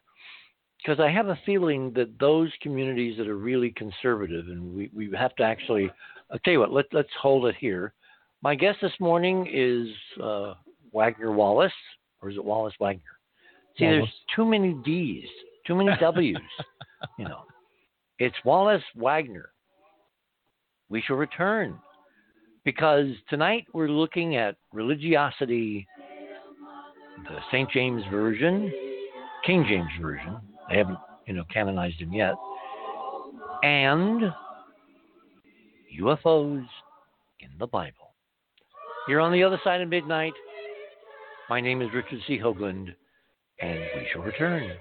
[0.77, 5.09] because I have a feeling that those communities that are really conservative, and we, we
[5.15, 5.89] have to actually,
[6.31, 7.93] I'll tell you what, let, let's hold it here.
[8.41, 9.87] My guest this morning is
[10.21, 10.55] uh,
[10.91, 11.71] Wagner Wallace,
[12.21, 13.03] or is it Wallace Wagner?
[13.77, 13.99] See, Wallace.
[13.99, 15.27] there's too many D's,
[15.65, 16.37] too many W's.
[17.17, 17.41] you know,
[18.19, 19.49] it's Wallace Wagner.
[20.89, 21.77] We shall return
[22.65, 25.87] because tonight we're looking at religiosity,
[27.23, 27.69] the St.
[27.71, 28.71] James Version,
[29.45, 30.37] King James Version.
[30.69, 32.35] They haven't, you know, canonized him yet,
[33.63, 34.21] and
[35.99, 36.65] UFOs
[37.39, 38.13] in the Bible.
[39.07, 40.33] You're on the other side of midnight.
[41.49, 42.37] My name is Richard C.
[42.37, 42.93] Hoagland
[43.61, 44.71] and we shall return.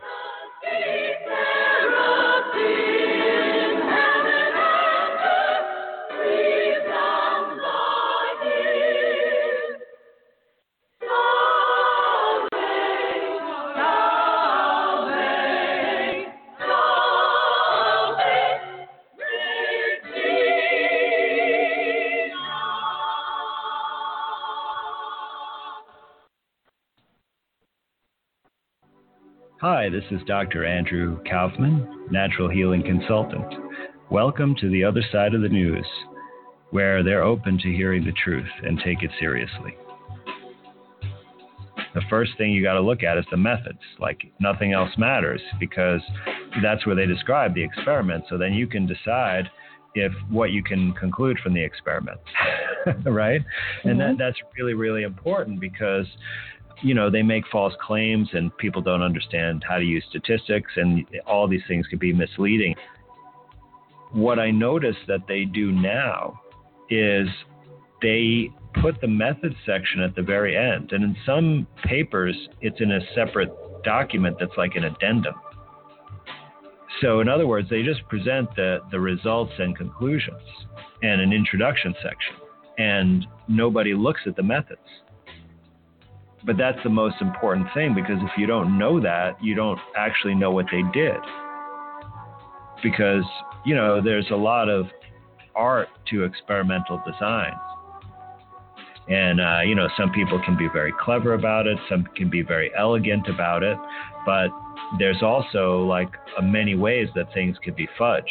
[29.80, 30.66] Hi, this is Dr.
[30.66, 33.46] Andrew Kaufman, natural healing consultant.
[34.10, 35.86] Welcome to the other side of the news,
[36.68, 39.74] where they're open to hearing the truth and take it seriously.
[41.94, 43.78] the first thing you got to look at is the methods.
[43.98, 46.02] Like nothing else matters because
[46.62, 48.24] that's where they describe the experiment.
[48.28, 49.48] So then you can decide
[49.94, 52.20] if what you can conclude from the experiment,
[53.06, 53.40] right?
[53.40, 53.88] Mm-hmm.
[53.88, 54.18] And that, mm-hmm.
[54.18, 56.04] that's really, really important because
[56.82, 61.04] you know they make false claims and people don't understand how to use statistics and
[61.26, 62.74] all these things can be misleading
[64.12, 66.40] what i notice that they do now
[66.88, 67.28] is
[68.02, 70.92] they put the methods section at the very end.
[70.92, 73.50] And in some papers, it's in a separate
[73.82, 75.34] document that's like an addendum.
[77.00, 80.42] So, in other words, they just present the, the results and conclusions
[81.02, 82.34] and an introduction section,
[82.78, 84.80] and nobody looks at the methods.
[86.44, 90.34] But that's the most important thing because if you don't know that, you don't actually
[90.34, 91.18] know what they did.
[92.82, 93.24] Because,
[93.66, 94.86] you know, there's a lot of
[95.54, 97.60] art to experimental designs.
[99.08, 102.42] And, uh, you know, some people can be very clever about it, some can be
[102.42, 103.76] very elegant about it,
[104.24, 104.50] but
[104.98, 106.10] there's also like
[106.42, 108.22] many ways that things could be fudged.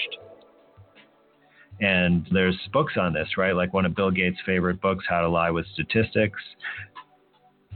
[1.82, 3.56] And there's books on this, right?
[3.56, 6.42] Like one of Bill Gates' favorite books, How to Lie with Statistics.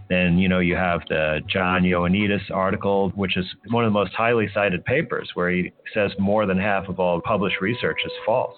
[0.10, 4.14] Then, you know, you have the John Ioannidis article, which is one of the most
[4.14, 8.58] highly cited papers, where he says more than half of all published research is false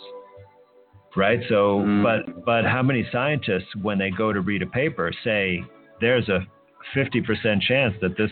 [1.16, 1.40] right?
[1.50, 2.04] So, mm.
[2.04, 5.64] but but how many scientists, when they go to read a paper, say
[6.02, 6.46] there's a
[6.96, 8.32] 50% chance that this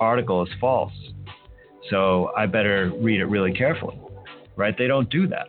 [0.00, 0.92] article is false,
[1.90, 4.00] so I better read it really carefully,
[4.56, 4.76] right?
[4.76, 5.48] They don't do that.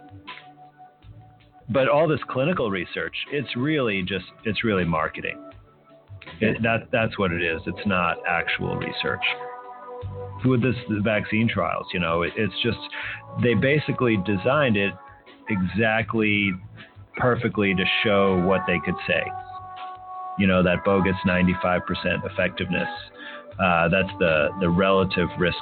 [1.70, 5.51] But all this clinical research, it's really just it's really marketing.
[6.40, 7.62] It, that that's what it is.
[7.66, 9.24] It's not actual research
[10.46, 12.80] with this vaccine trials, you know, it, it's just
[13.44, 14.94] they basically designed it
[15.50, 16.52] exactly
[17.18, 19.24] perfectly to show what they could say.
[20.40, 21.82] You know, that bogus 95%
[22.26, 22.88] effectiveness.
[23.60, 25.58] Uh, that's the, the relative risk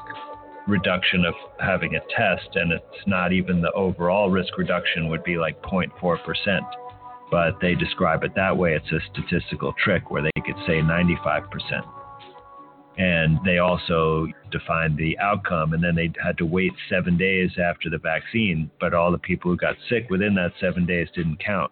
[0.68, 5.38] reduction of having a test, and it's not even the overall risk reduction would be
[5.38, 6.20] like 0.4%.
[7.32, 8.74] But they describe it that way.
[8.74, 11.46] It's a statistical trick where they could say 95%
[13.00, 17.90] and they also defined the outcome and then they had to wait seven days after
[17.90, 21.72] the vaccine but all the people who got sick within that seven days didn't count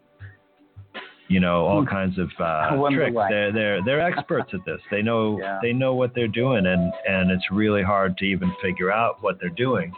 [1.28, 1.88] you know all hmm.
[1.88, 5.60] kinds of uh, tricks they're, they're they're experts at this they know yeah.
[5.62, 9.38] they know what they're doing and and it's really hard to even figure out what
[9.40, 9.92] they're doing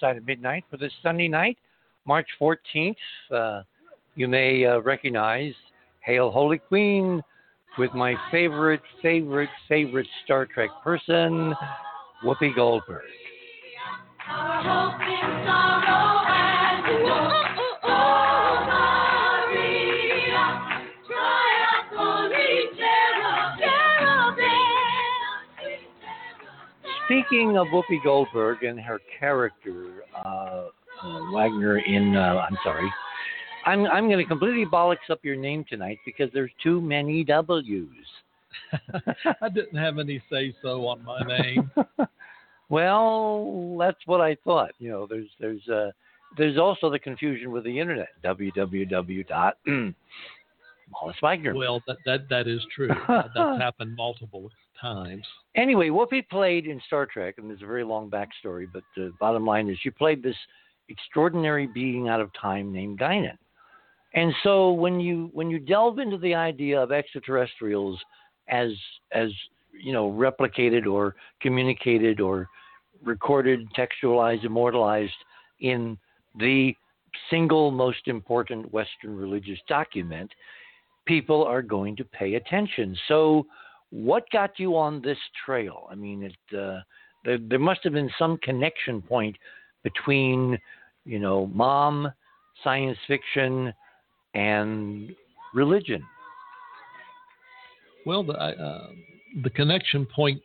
[0.00, 1.58] to the other side of midnight for this Sunday night,
[2.06, 2.96] March 14th.
[3.32, 3.62] Uh,
[4.16, 5.54] you may uh, recognize
[6.04, 7.22] Hail Holy Queen
[7.78, 11.54] with my favorite, favorite, favorite Star Trek person,
[12.24, 13.02] Whoopi Goldberg.
[27.10, 30.68] Speaking of Whoopi Goldberg and her character, uh,
[31.02, 32.88] uh, Wagner in, uh, I'm sorry,
[33.66, 37.88] I'm, I'm going to completely bollocks up your name tonight because there's too many W's.
[39.42, 41.72] I didn't have any say so on my name.
[42.68, 44.70] well, that's what I thought.
[44.78, 45.90] You know, there's there's uh,
[46.38, 48.10] there's also the confusion with the internet.
[48.22, 51.56] www dot Wallace Wagner.
[51.56, 52.90] Well, that that that is true.
[53.08, 54.48] That's happened multiple
[54.80, 55.24] times.
[55.56, 59.44] Anyway, Whoopi played in Star Trek, and there's a very long backstory, but the bottom
[59.44, 60.36] line is she played this
[60.88, 63.38] extraordinary being out of time named Guinan.
[64.14, 67.98] And so when you when you delve into the idea of extraterrestrials
[68.48, 68.70] as
[69.12, 69.30] as
[69.72, 72.48] you know replicated or communicated or
[73.04, 75.12] recorded, textualized, immortalized
[75.60, 75.96] in
[76.38, 76.74] the
[77.28, 80.30] single most important Western religious document,
[81.06, 82.96] people are going to pay attention.
[83.08, 83.46] So
[83.90, 85.88] what got you on this trail?
[85.90, 86.80] I mean, it, uh,
[87.24, 89.36] there, there must have been some connection point
[89.82, 90.58] between,
[91.04, 92.12] you know, mom,
[92.62, 93.72] science fiction,
[94.34, 95.14] and
[95.54, 96.04] religion.
[98.06, 98.88] Well, the, uh,
[99.42, 100.40] the connection point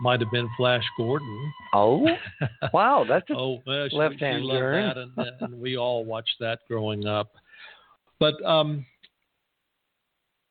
[0.00, 1.52] might have been Flash Gordon.
[1.74, 2.06] Oh,
[2.72, 5.10] wow, that's a oh, well, left-hand turn.
[5.16, 7.32] and, and we all watched that growing up.
[8.20, 8.84] But um,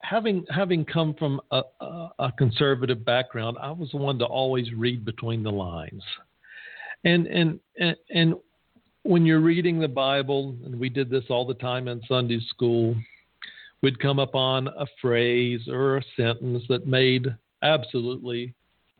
[0.10, 4.72] having having come from a, a, a conservative background, I was the one to always
[4.74, 6.04] read between the lines,
[7.04, 8.36] and and and, and
[9.04, 12.96] when you're reading the Bible, and we did this all the time in Sunday school,
[13.82, 17.28] we'd come upon a phrase or a sentence that made
[17.62, 18.54] absolutely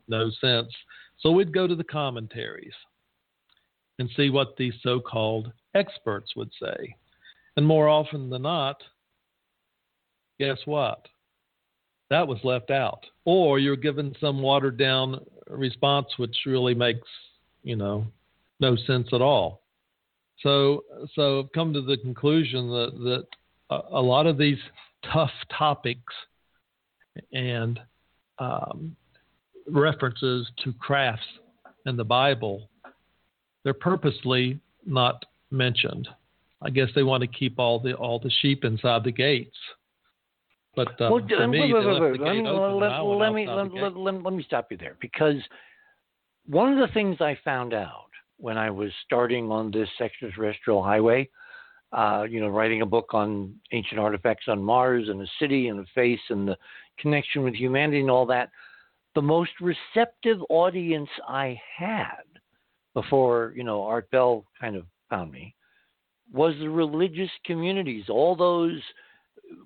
[0.08, 0.72] no sense.
[1.20, 2.72] So we'd go to the commentaries
[3.98, 6.94] and see what these so called experts would say.
[7.56, 8.80] And more often than not,
[10.38, 11.06] guess what?
[12.10, 13.04] That was left out.
[13.24, 17.08] Or you're given some watered down response which really makes,
[17.62, 18.06] you know,
[18.60, 19.62] no sense at all.
[20.42, 20.84] So
[21.14, 23.26] so I've come to the conclusion that, that
[23.90, 24.58] a, lot of these
[25.12, 26.12] tough topics
[27.32, 27.78] and
[28.38, 28.96] um,
[29.68, 31.26] references to crafts
[31.86, 32.68] in the Bible,
[33.64, 36.08] they're purposely not mentioned.
[36.62, 39.56] I guess they want to keep all the all the sheep inside the gates.
[40.78, 43.20] But um, well, for me, wait, wait, wait, the let, me- let, I well, went
[43.20, 45.34] let me let, let, let, let me stop you there because
[46.46, 48.06] one of the things I found out
[48.36, 51.28] when I was starting on this extraterrestrial highway,
[51.90, 55.80] uh, you know, writing a book on ancient artifacts on Mars and a city and
[55.80, 56.56] a face and the
[57.00, 58.48] connection with humanity and all that,
[59.16, 62.22] the most receptive audience I had
[62.94, 65.56] before, you know, Art Bell kind of found me
[66.32, 68.80] was the religious communities, all those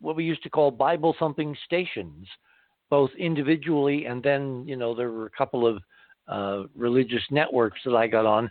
[0.01, 2.27] what we used to call Bible thumping stations,
[2.91, 5.83] both individually and then, you know, there were a couple of
[6.29, 8.51] uh, religious networks that I got on.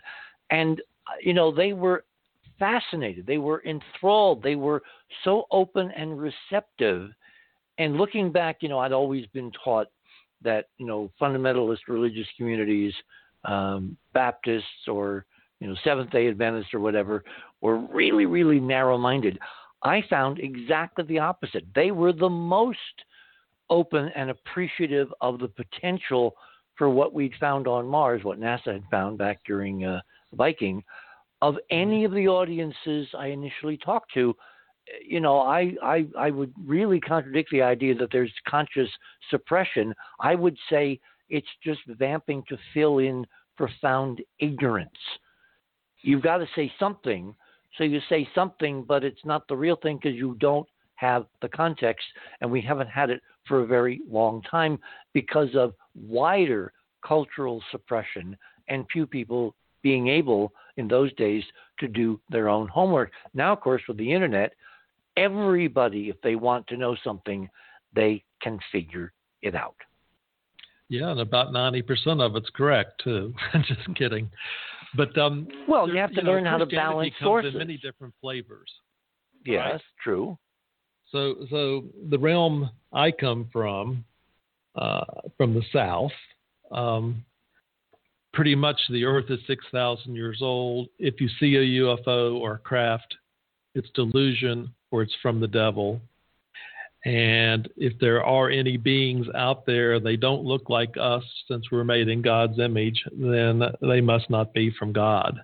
[0.50, 2.04] And, uh, you know, they were
[2.58, 3.26] fascinated.
[3.26, 4.42] They were enthralled.
[4.42, 4.82] They were
[5.24, 7.10] so open and receptive.
[7.78, 9.88] And looking back, you know, I'd always been taught
[10.42, 12.92] that, you know, fundamentalist religious communities,
[13.44, 15.24] um, Baptists or,
[15.60, 17.24] you know, Seventh day Adventists or whatever,
[17.60, 19.38] were really, really narrow minded.
[19.82, 21.64] I found exactly the opposite.
[21.74, 22.78] They were the most
[23.70, 26.34] open and appreciative of the potential
[26.76, 30.00] for what we'd found on Mars, what NASA had found back during uh,
[30.34, 30.82] Viking,
[31.40, 34.34] of any of the audiences I initially talked to.
[35.04, 38.88] You know, I, I I would really contradict the idea that there's conscious
[39.30, 39.94] suppression.
[40.20, 43.26] I would say it's just vamping to fill in
[43.56, 44.90] profound ignorance.
[46.02, 47.34] You've got to say something
[47.78, 51.48] so you say something, but it's not the real thing because you don't have the
[51.48, 52.04] context,
[52.40, 54.78] and we haven't had it for a very long time
[55.12, 56.72] because of wider
[57.06, 58.36] cultural suppression
[58.68, 61.42] and few people being able in those days
[61.80, 63.10] to do their own homework.
[63.34, 64.52] Now, of course, with the internet,
[65.16, 67.48] everybody, if they want to know something,
[67.94, 69.12] they can figure
[69.42, 69.74] it out.
[70.88, 73.34] Yeah, and about ninety percent of it's correct too.
[73.66, 74.30] Just kidding.
[74.96, 77.52] But um, Well, there- you have to know, learn how to balance sources.
[77.54, 78.70] in many different flavors.
[79.44, 79.80] Yes, Right.
[80.02, 80.38] true.
[81.10, 84.04] So, so the realm I come from,
[84.74, 85.04] uh,
[85.36, 86.12] from the south,
[86.70, 87.24] um,
[88.32, 90.88] pretty much the Earth is six thousand years old.
[90.98, 93.14] If you see a UFO or a craft,
[93.74, 96.00] it's delusion or it's from the devil.
[97.04, 101.82] And if there are any beings out there, they don't look like us since we're
[101.82, 105.40] made in God's image, then they must not be from God.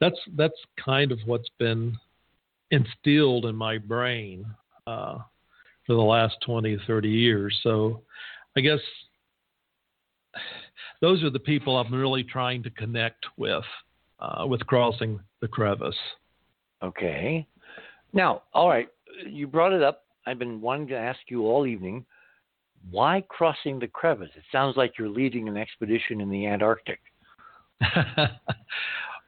[0.00, 1.96] That's that's kind of what's been
[2.70, 4.46] instilled in my brain
[4.86, 5.18] uh,
[5.86, 7.58] for the last 20, 30 years.
[7.62, 8.02] So
[8.56, 8.80] I guess
[11.00, 13.64] those are the people I'm really trying to connect with,
[14.20, 15.94] uh, with crossing the crevice.
[16.82, 17.46] Okay.
[18.12, 18.88] Now, all right,
[19.26, 20.04] you brought it up.
[20.26, 22.04] I've been wanting to ask you all evening
[22.90, 24.30] why crossing the crevice?
[24.36, 27.00] It sounds like you're leading an expedition in the Antarctic.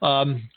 [0.02, 0.48] um,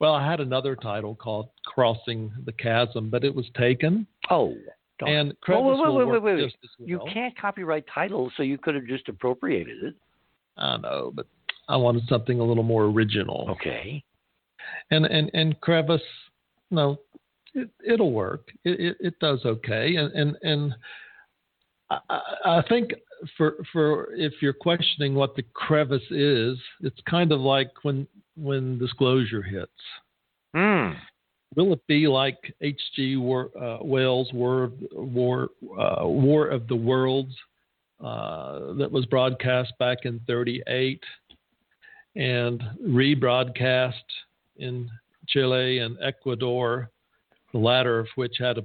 [0.00, 4.06] well, I had another title called Crossing the Chasm, but it was taken.
[4.30, 4.54] Oh,
[4.98, 5.12] darn.
[5.12, 6.54] And crevice wait, wait, wait, wait, wait.
[6.78, 6.88] well.
[6.88, 9.94] you can't copyright titles, so you could have just appropriated it.
[10.56, 11.26] I know, but
[11.68, 13.48] I wanted something a little more original.
[13.50, 14.02] Okay.
[14.90, 16.02] and and and crevice
[16.70, 16.98] no
[17.54, 20.74] it, it'll work it, it it does okay and and and
[21.90, 22.92] I, I think
[23.36, 28.78] for for if you're questioning what the crevice is it's kind of like when when
[28.78, 29.70] disclosure hits
[30.54, 30.92] Hmm.
[31.56, 33.16] will it be like H.G.
[33.16, 37.34] War, uh, Wells' War War uh, War of the Worlds
[38.00, 41.02] uh, that was broadcast back in '38
[42.14, 43.94] and rebroadcast
[44.58, 44.88] in
[45.26, 46.90] Chile and Ecuador,
[47.54, 48.64] the latter of which had a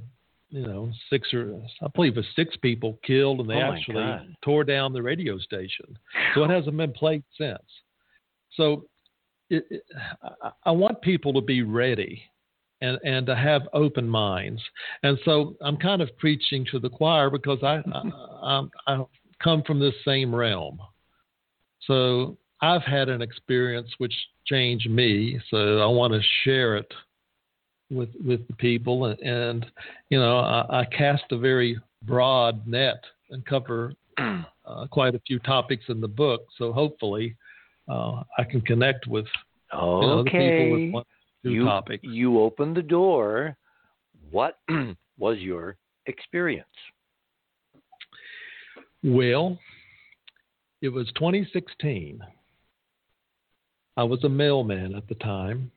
[0.50, 4.04] you know, six or I believe it was six people killed, and they Oh, actually
[4.04, 4.36] God.
[4.44, 5.96] tore down the radio station.
[6.34, 7.62] So it hasn't been played since.
[8.56, 8.86] So
[9.52, 9.84] it, it,
[10.42, 12.24] I, I want people to be ready
[12.82, 14.62] and and to have open minds.
[15.04, 18.02] And so I'm kind of preaching to the choir because I I,
[18.42, 19.06] I, I
[19.44, 20.80] come from this same realm.
[21.86, 24.14] So I've had an experience which
[24.48, 25.40] changed me.
[25.52, 26.92] So I want to share it
[27.90, 29.66] with with the people, and, and
[30.10, 35.40] you know I, I cast a very broad net and cover uh, quite a few
[35.40, 36.46] topics in the book.
[36.58, 37.36] So hopefully
[37.88, 39.26] uh, I can connect with
[39.74, 40.72] you know, the people Okay.
[40.72, 41.04] with one
[41.44, 42.04] two you, topics.
[42.04, 43.56] you opened the door.
[44.32, 44.60] What
[45.18, 46.68] was your experience?
[49.04, 49.58] Well,
[50.82, 52.20] it was 2016.
[53.96, 55.72] I was a mailman at the time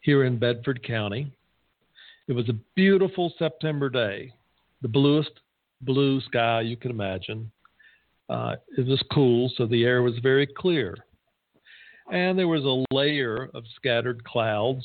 [0.00, 1.32] here in Bedford County.
[2.28, 4.34] It was a beautiful September day,
[4.82, 5.30] the bluest
[5.80, 7.50] blue sky you could imagine.
[8.28, 10.94] Uh, it was cool, so the air was very clear.
[12.12, 14.84] And there was a layer of scattered clouds,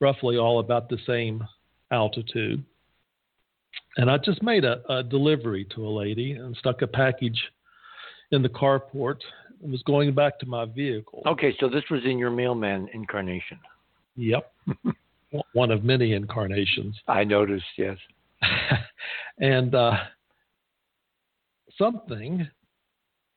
[0.00, 1.46] roughly all about the same
[1.90, 2.64] altitude.
[3.98, 7.38] And I just made a, a delivery to a lady and stuck a package
[8.32, 9.20] in the carport
[9.62, 11.22] and was going back to my vehicle.
[11.26, 13.58] Okay, so this was in your mailman incarnation.
[14.16, 14.50] Yep.
[15.52, 16.96] One of many incarnations.
[17.06, 17.98] I noticed, yes.
[19.38, 19.96] and uh,
[21.76, 22.48] something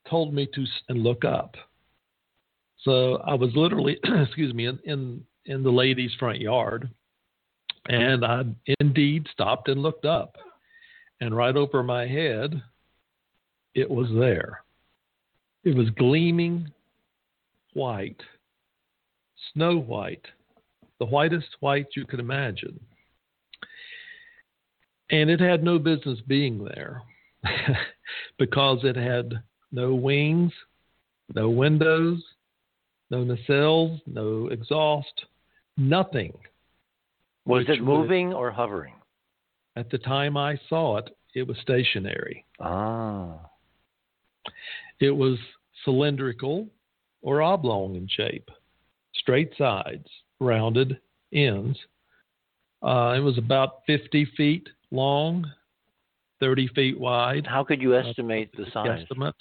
[0.09, 1.55] told me to s- and look up.
[2.79, 6.89] So I was literally, excuse me, in, in in the lady's front yard,
[7.87, 8.43] and I
[8.79, 10.35] indeed stopped and looked up,
[11.19, 12.61] and right over my head,
[13.73, 14.63] it was there.
[15.63, 16.71] It was gleaming
[17.73, 18.21] white,
[19.53, 20.25] snow white,
[21.01, 22.79] the whitest white you could imagine.
[25.09, 27.01] And it had no business being there
[28.37, 29.41] because it had
[29.71, 30.53] no wings,
[31.33, 32.23] no windows,
[33.09, 35.25] no nacelles, no exhaust,
[35.75, 36.37] nothing.
[37.45, 38.93] Was it would- moving or hovering?
[39.75, 42.45] At the time I saw it, it was stationary.
[42.59, 43.39] Ah.
[44.99, 45.39] It was
[45.83, 46.67] cylindrical
[47.23, 48.51] or oblong in shape,
[49.15, 50.05] straight sides,
[50.41, 50.99] rounded
[51.33, 51.77] ends.
[52.83, 55.45] Uh, it was about 50 feet long,
[56.39, 57.45] 30 feet wide.
[57.47, 59.05] How could you Uh, estimate the size?
[59.07, 59.33] Guesstimate.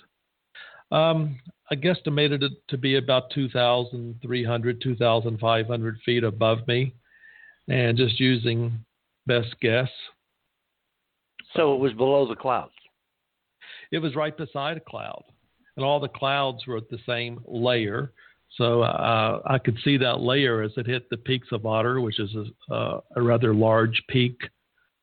[0.92, 1.38] Um,
[1.70, 6.92] I guesstimated it to be about 2,300, 2,500 feet above me,
[7.68, 8.84] and just using
[9.26, 9.90] best guess,
[11.54, 12.72] So it was below the clouds.
[13.90, 15.24] it was right beside a cloud,
[15.76, 18.12] and all the clouds were at the same layer.
[18.56, 22.18] So uh, I could see that layer as it hit the peaks of Otter, which
[22.18, 24.38] is a, uh, a rather large peak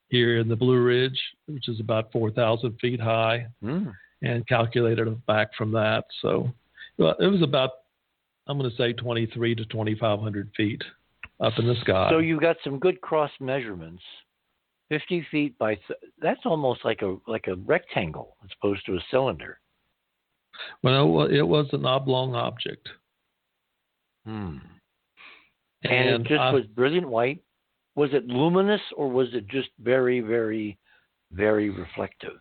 [0.09, 3.47] here in the Blue Ridge, which is about 4,000 feet high.
[3.61, 3.89] Hmm.
[4.21, 6.05] and calculated back from that.
[6.21, 6.51] So
[6.97, 7.71] well, it was about,
[8.47, 10.81] I'm going to say 23 to 2,500 feet
[11.39, 12.09] up in the sky.
[12.11, 14.01] So you got some good cross measurements.
[14.89, 18.99] 50 feet by th- that's almost like a like a rectangle as opposed to a
[19.11, 19.59] cylinder.
[20.81, 22.87] well, it was an oblong object.
[24.27, 24.57] Hmm.
[25.83, 27.41] And, it just I- was brilliant white.
[27.95, 30.77] Was it luminous or was it just very, very,
[31.31, 32.33] very reflective?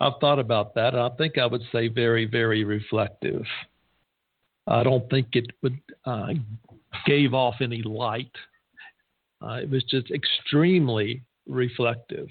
[0.00, 0.96] I've thought about that.
[0.96, 3.44] I think I would say very, very reflective.
[4.66, 6.28] I don't think it would uh,
[7.06, 8.32] gave off any light.
[9.40, 12.28] Uh, it was just extremely reflective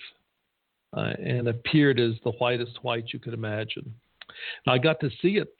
[0.97, 3.93] uh, and appeared as the whitest white you could imagine.
[4.67, 5.53] I got to see it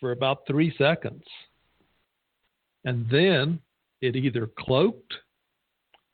[0.00, 1.24] for about three seconds,
[2.86, 3.60] and then
[4.00, 5.12] it either cloaked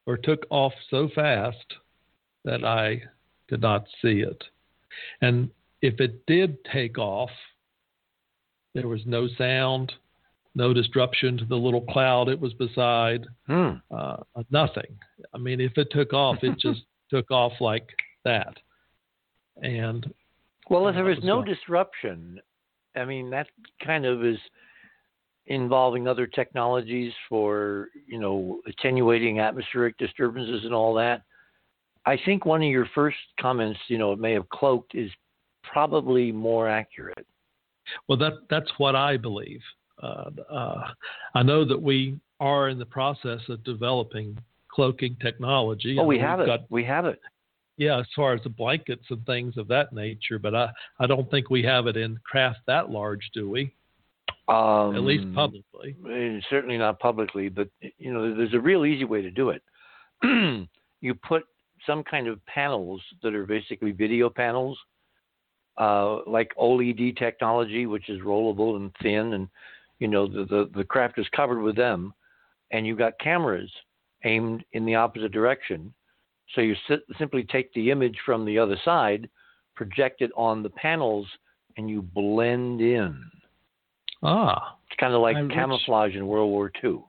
[0.06, 1.74] or took off so fast
[2.44, 3.02] that I
[3.48, 4.42] could not see it.
[5.20, 5.50] And
[5.82, 7.30] if it did take off,
[8.74, 9.92] there was no sound,
[10.54, 13.74] no disruption to the little cloud it was beside, Hmm.
[13.90, 14.16] uh,
[14.50, 14.98] nothing.
[15.34, 17.88] I mean, if it took off, it just took off like
[18.24, 18.56] that.
[19.62, 20.12] And
[20.70, 22.40] Well, if there was no disruption,
[22.96, 23.48] I mean that
[23.84, 24.38] kind of is
[25.46, 31.22] involving other technologies for you know attenuating atmospheric disturbances and all that.
[32.04, 35.10] I think one of your first comments, you know, it may have cloaked, is
[35.62, 37.26] probably more accurate.
[38.08, 39.60] well, that that's what I believe.
[40.02, 40.82] Uh, uh,
[41.34, 44.36] I know that we are in the process of developing
[44.68, 45.96] cloaking technology.
[46.00, 46.46] Oh, we have it.
[46.46, 47.20] got- we have it.
[47.76, 51.30] yeah, as far as the blankets and things of that nature, but I, I don't
[51.30, 53.72] think we have it in craft that large, do we?
[54.48, 55.96] Um, At least publicly.
[56.50, 57.68] Certainly not publicly, but
[57.98, 59.62] you know, there's a real easy way to do it.
[61.00, 61.44] you put
[61.86, 64.78] some kind of panels that are basically video panels,
[65.78, 69.48] uh, like OLED technology, which is rollable and thin, and
[70.00, 72.12] you know the, the the craft is covered with them,
[72.72, 73.70] and you've got cameras
[74.24, 75.92] aimed in the opposite direction.
[76.54, 79.28] So you sit, simply take the image from the other side,
[79.74, 81.26] project it on the panels,
[81.76, 83.22] and you blend in.
[84.22, 85.52] Ah, It's kind of like Hi, Rich.
[85.54, 87.00] camouflage in World War II.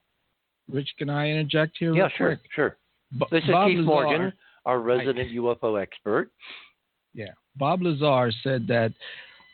[0.72, 1.94] Rich, can I interject here?
[1.94, 2.40] Yeah, sure, quick?
[2.56, 2.78] sure.
[3.12, 4.34] Bo- This is Bob Keith Lazar- Morgan,
[4.66, 6.32] our resident UFO expert.
[7.14, 8.92] Yeah, Bob Lazar said that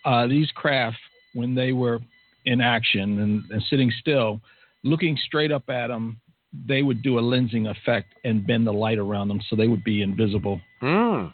[0.05, 0.97] uh, these craft,
[1.33, 1.99] when they were
[2.45, 4.39] in action and, and sitting still,
[4.83, 6.21] looking straight up at them,
[6.65, 9.83] they would do a lensing effect and bend the light around them so they would
[9.83, 10.61] be invisible.
[10.79, 11.25] Hmm.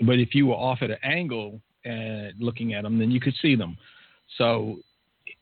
[0.00, 3.34] But if you were off at an angle and looking at them, then you could
[3.40, 3.78] see them.
[4.38, 4.78] So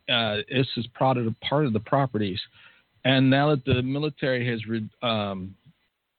[0.08, 2.40] uh, this is part of the part of the properties.
[3.04, 5.54] And now that the military has re- um,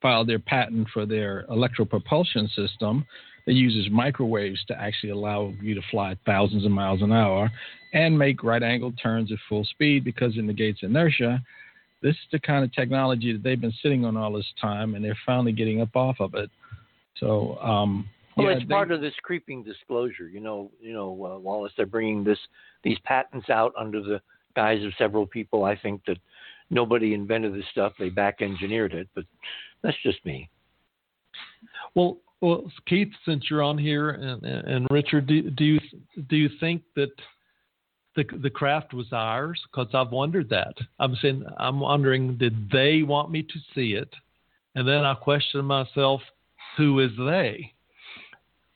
[0.02, 3.06] filed their patent for their electropropulsion system
[3.46, 7.50] that uses microwaves to actually allow you to fly thousands of miles an hour
[7.94, 11.42] and make right angle turns at full speed because it negates inertia.
[12.02, 15.04] This is the kind of technology that they've been sitting on all this time, and
[15.04, 16.50] they're finally getting up off of it.
[17.20, 20.28] So, um, Well, yeah, it's they- part of this creeping disclosure.
[20.28, 21.74] You know, you know, uh, Wallace.
[21.78, 22.40] They're bringing this
[22.84, 24.22] these patents out under the
[24.56, 25.64] guise of several people.
[25.64, 26.18] I think that
[26.70, 29.08] nobody invented this stuff; they back engineered it.
[29.16, 29.26] But
[29.82, 30.50] that's just me.
[31.96, 35.80] well, well, Keith, since you're on here, and, and and Richard, do, do you
[36.30, 37.12] do you think that
[38.16, 39.62] the the craft was ours?
[39.72, 40.74] Because I've wondered that.
[41.00, 44.14] I'm saying I'm wondering, did they want me to see it?
[44.76, 46.22] And then I question myself,
[46.78, 47.72] who is they?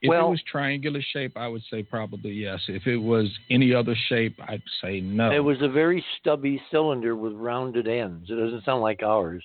[0.01, 2.61] If Well- it was triangular shape, I would say probably yes.
[2.69, 5.29] If it was any other shape, I'd say no.
[5.31, 8.29] It was a very stubby cylinder with rounded ends.
[8.29, 9.43] It doesn't sound like ours.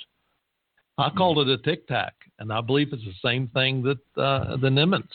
[0.96, 4.56] I called it a tic tac, and I believe it's the same thing that uh,
[4.58, 5.08] the Nimitz.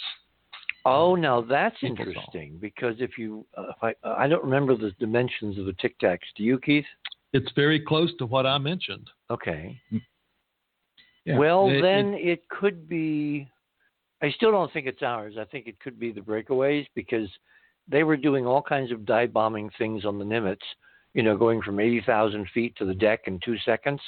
[0.86, 2.02] Oh, now that's People saw.
[2.04, 5.98] interesting because if you, uh, if I, I don't remember the dimensions of the Tic
[6.00, 6.20] Tacs.
[6.36, 6.86] Do you, Keith?
[7.32, 9.10] It's very close to what I mentioned.
[9.30, 9.80] Okay.
[11.26, 13.48] Yeah, well, it- it- then it could be.
[14.22, 15.36] I still don't think it's ours.
[15.40, 17.30] I think it could be the breakaways because
[17.88, 20.58] they were doing all kinds of dive bombing things on the Nimitz.
[21.14, 24.02] You know, going from eighty thousand feet to the deck in two seconds,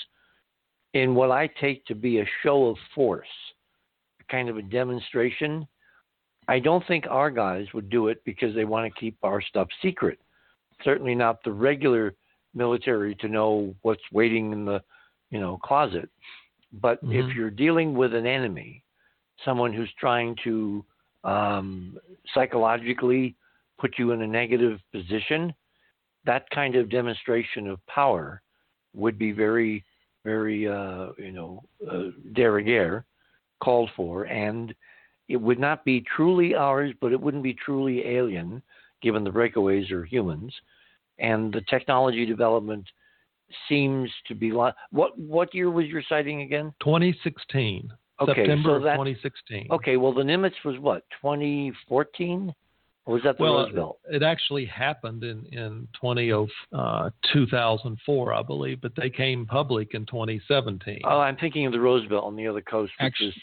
[0.94, 3.28] in what I take to be a show of force,
[4.20, 5.68] a kind of a demonstration.
[6.48, 9.68] I don't think our guys would do it because they want to keep our stuff
[9.82, 10.20] secret.
[10.84, 12.14] Certainly not the regular
[12.54, 14.84] military to know what's waiting in the,
[15.30, 16.10] you know, closet.
[16.74, 17.14] But Mhm.
[17.14, 18.84] if you're dealing with an enemy,
[19.46, 20.84] someone who's trying to
[21.24, 21.98] um,
[22.34, 23.36] psychologically
[23.80, 25.54] put you in a negative position,
[26.26, 28.42] that kind of demonstration of power
[28.94, 29.84] would be very,
[30.24, 33.06] very, uh, you know, uh, de rigueur,
[33.62, 34.74] called for, and
[35.30, 38.62] it would not be truly ours, but it wouldn't be truly alien,
[39.02, 40.54] given the breakaways are humans,
[41.20, 42.86] and the technology development
[43.70, 44.52] seems to be.
[44.52, 46.74] Li- what what year was your sighting again?
[46.82, 47.92] 2016,
[48.22, 49.68] Okay, September so of that- 2016.
[49.72, 52.54] Okay, well the Nimitz was what 2014,
[53.06, 54.00] or was that the Well, Roosevelt?
[54.12, 56.32] it actually happened in in 20,
[56.74, 61.02] uh, 2004, I believe, but they came public in 2017.
[61.04, 63.34] Oh, I'm thinking of the Roosevelt on the other coast, which Actu- is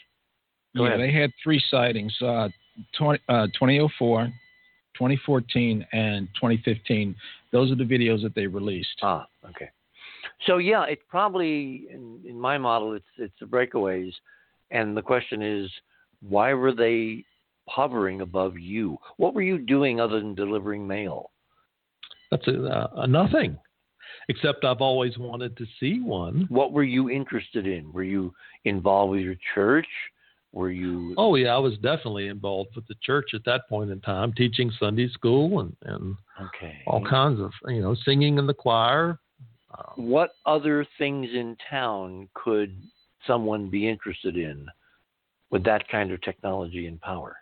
[0.76, 1.00] Go yeah, ahead.
[1.00, 2.48] they had three sightings: uh,
[2.92, 4.26] 20, uh, 2004,
[4.94, 7.14] 2014, and 2015.
[7.52, 8.98] Those are the videos that they released.
[9.02, 9.70] Ah, okay.
[10.46, 14.12] So yeah, it probably in, in my model it's it's the breakaways,
[14.70, 15.70] and the question is,
[16.20, 17.24] why were they
[17.68, 18.98] hovering above you?
[19.16, 21.30] What were you doing other than delivering mail?
[22.30, 23.58] That's a, uh, a nothing.
[24.30, 26.46] Except I've always wanted to see one.
[26.50, 27.90] What were you interested in?
[27.92, 29.86] Were you involved with your church?
[30.52, 31.14] Were you?
[31.16, 34.70] Oh yeah, I was definitely involved with the church at that point in time, teaching
[34.78, 36.78] Sunday school and and okay.
[36.86, 39.18] all kinds of you know singing in the choir.
[39.96, 42.74] What other things in town could
[43.26, 44.66] someone be interested in
[45.50, 47.36] with that kind of technology and power?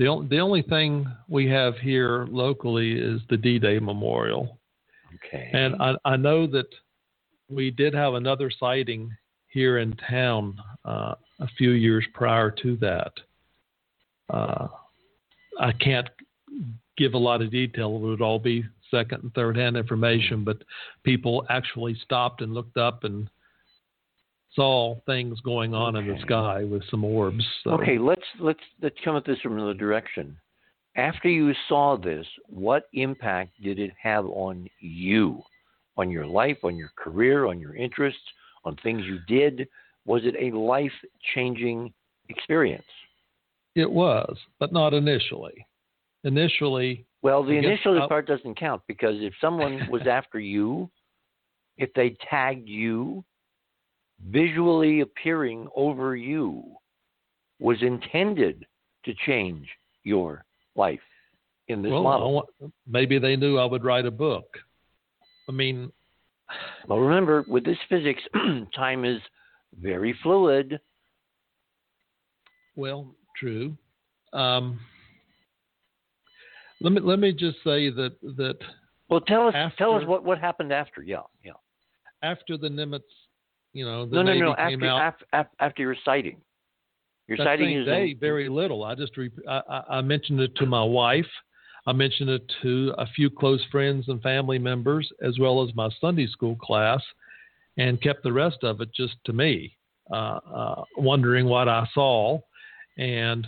[0.00, 4.58] the only the only thing we have here locally is the D-Day Memorial.
[5.16, 5.50] Okay.
[5.52, 6.68] And I, I know that
[7.50, 9.14] we did have another sighting
[9.48, 13.12] here in town uh, a few years prior to that.
[14.32, 14.68] Uh,
[15.60, 16.08] I can't
[16.96, 17.94] give a lot of detail.
[17.96, 20.62] It would all be second and third hand information, but
[21.04, 23.28] people actually stopped and looked up and
[24.54, 27.44] saw things going on in the sky with some orbs.
[27.64, 30.36] So, Okay, let's let's let's come at this from another direction.
[30.96, 35.40] After you saw this, what impact did it have on you,
[35.96, 38.20] on your life, on your career, on your interests,
[38.64, 39.68] on things you did?
[40.04, 40.92] Was it a life
[41.34, 41.92] changing
[42.28, 42.82] experience?
[43.76, 45.66] It was, but not initially.
[46.24, 50.90] Initially, Well, the initial part doesn't count because if someone was after you,
[51.78, 53.24] if they tagged you,
[54.28, 56.62] visually appearing over you
[57.58, 58.66] was intended
[59.04, 59.68] to change
[60.02, 60.44] your
[60.76, 61.00] life
[61.68, 62.48] in this well, model.
[62.86, 64.46] maybe they knew I would write a book.
[65.48, 65.90] I mean,
[66.86, 68.20] Well, remember, with this physics,
[68.74, 69.20] time is
[69.80, 70.80] very fluid.
[72.76, 73.76] well, true.
[74.32, 74.80] Um,
[76.80, 78.56] let me let me just say that that
[79.08, 81.02] Well, tell us, tell us what, what happened after.
[81.02, 81.52] Yeah, yeah.
[82.22, 83.00] after the Nimitz,
[83.72, 84.54] you know, No, no, Navy no.
[84.54, 85.14] came After, out.
[85.32, 86.40] after, after, your sighting.
[87.28, 88.84] Your that sighting same is day, in, very little.
[88.84, 91.26] I just re- I, I I mentioned it to my wife.
[91.86, 95.88] I mentioned it to a few close friends and family members, as well as my
[96.00, 97.00] Sunday school class,
[97.78, 99.76] and kept the rest of it just to me,
[100.12, 102.38] uh, uh, wondering what I saw,
[102.98, 103.46] and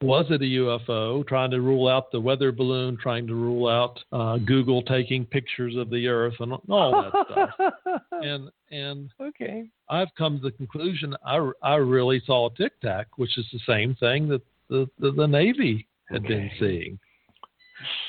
[0.00, 1.26] was it a UFO?
[1.26, 5.76] Trying to rule out the weather balloon, trying to rule out uh, Google taking pictures
[5.76, 8.00] of the Earth, and all that stuff.
[8.12, 9.68] And and okay.
[9.90, 13.60] I've come to the conclusion I, I really saw a tic tac, which is the
[13.66, 14.40] same thing that
[14.70, 16.98] the, the, the Navy had been seeing.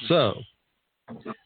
[0.08, 0.36] So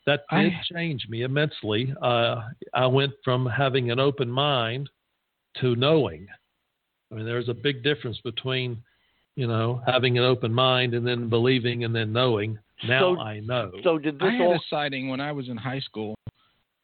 [0.05, 1.93] that I- did change me immensely.
[2.01, 4.89] Uh, I went from having an open mind
[5.61, 6.27] to knowing.
[7.11, 8.81] I mean, there's a big difference between,
[9.39, 12.59] you know, having an open mind and then believing and then knowing.
[12.85, 13.71] Now So- I know.
[13.83, 14.55] So did this I had all?
[14.55, 16.13] a sighting when I was in high school.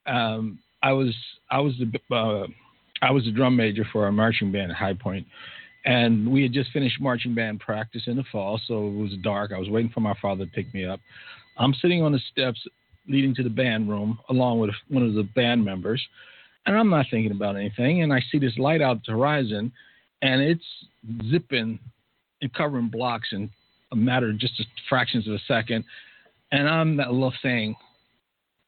[0.05, 1.13] Um, I was
[1.51, 2.47] I was the uh,
[3.01, 5.27] I was the drum major for our marching band at High Point,
[5.83, 9.51] and we had just finished marching band practice in the fall, so it was dark.
[9.53, 11.01] I was waiting for my father to pick me up.
[11.57, 12.65] I'm sitting on the steps
[13.09, 16.01] leading to the band room along with one of the band members,
[16.65, 18.01] and I'm not thinking about anything.
[18.01, 19.73] And I see this light out the horizon,
[20.21, 20.63] and it's
[21.29, 21.79] zipping
[22.45, 23.49] and covering blocks in
[23.91, 24.53] a matter of just
[24.87, 25.83] fractions of a second.
[26.51, 27.75] And I'm that little saying,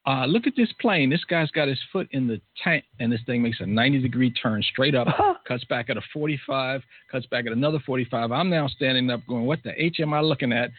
[0.07, 1.09] uh, look at this plane.
[1.09, 4.31] This guy's got his foot in the tank, and this thing makes a 90 degree
[4.31, 5.07] turn straight up,
[5.47, 8.31] cuts back at a 45, cuts back at another 45.
[8.31, 10.71] I'm now standing up going, What the H am I looking at?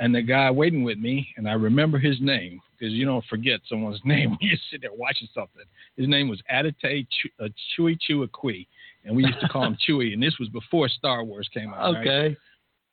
[0.00, 3.60] And the guy waiting with me, and I remember his name because you don't forget
[3.68, 5.62] someone's name when you sit there watching something.
[5.96, 7.48] His name was Adite Ch- uh,
[7.78, 8.66] Chewy Chewakui,
[9.04, 10.12] and we used to call him Chewy.
[10.12, 11.94] And this was before Star Wars came out.
[11.94, 12.06] right?
[12.06, 12.36] okay.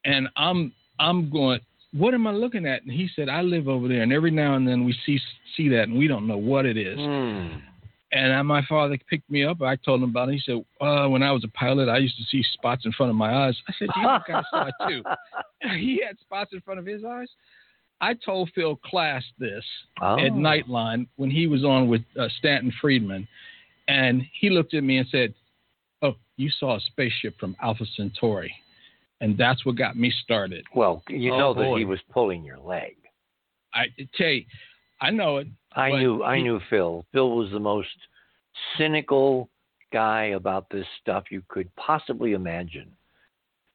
[0.06, 1.60] and I'm I'm going,
[1.94, 2.84] what am I looking at?
[2.84, 5.20] And he said, I live over there, and every now and then we see
[5.56, 6.98] see that, and we don't know what it is.
[6.98, 7.60] Hmm.
[8.12, 9.62] And uh, my father picked me up.
[9.62, 10.34] I told him about it.
[10.34, 13.12] He said, uh, when I was a pilot, I used to see spots in front
[13.12, 13.56] of my eyes.
[13.68, 15.04] I said, the other guy saw it too.
[15.78, 17.28] he had spots in front of his eyes.
[18.02, 19.64] I told Phil Klass this
[20.02, 20.18] Oh.
[20.18, 23.28] at Nightline when he was on with uh, Stanton Friedman,
[23.88, 25.36] and he looked at me and said,
[26.02, 28.54] "Oh, you saw a spaceship from Alpha Centauri,"
[29.22, 30.66] and that's what got me started.
[30.74, 31.78] Well, you Oh, know that boy.
[31.80, 32.96] he was pulling your leg.
[33.74, 34.46] I tell you,
[35.02, 35.48] I know it.
[35.74, 37.06] I knew I he- knew Phil.
[37.12, 37.96] Phil was the most
[38.78, 39.50] cynical
[39.92, 42.96] guy about this stuff you could possibly imagine.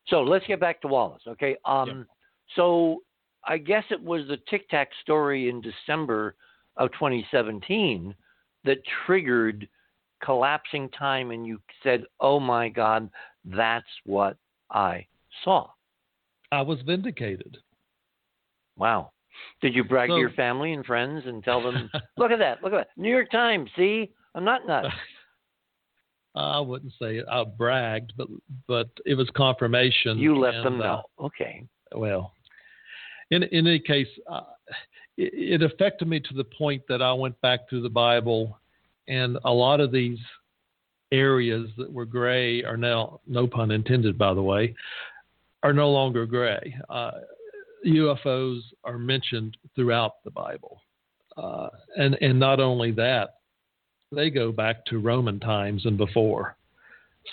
[0.06, 1.56] So let's get back to Wallace, okay?
[1.64, 2.06] Um,
[2.54, 3.02] So
[3.44, 6.34] I guess it was the Tic Tac story in December
[6.76, 8.14] of 2017
[8.64, 9.66] that triggered
[10.24, 13.10] collapsing time, and you said, "Oh my God,
[13.44, 14.36] that's what
[14.70, 15.06] I
[15.44, 15.68] saw."
[16.52, 17.58] I was vindicated.
[18.76, 19.10] Wow.
[19.60, 22.72] Did you brag to your family and friends and tell them, look at that, look
[22.72, 22.88] at that.
[22.96, 24.10] New York Times, see?
[24.34, 24.88] I'm not nuts.
[26.36, 28.26] I wouldn't say I bragged, but
[28.66, 30.18] but it was confirmation.
[30.18, 31.02] You let and, them uh, know.
[31.20, 31.64] Okay.
[31.94, 32.32] well,
[33.30, 34.42] in in any case, uh,
[35.16, 38.58] it, it affected me to the point that I went back to the Bible,
[39.08, 40.18] and a lot of these
[41.12, 44.74] areas that were gray are now, no pun intended, by the way,
[45.62, 46.74] are no longer gray.
[46.88, 47.12] Uh,
[47.86, 50.80] UFOs are mentioned throughout the Bible,
[51.36, 53.36] uh, and and not only that,
[54.10, 56.56] they go back to Roman times and before.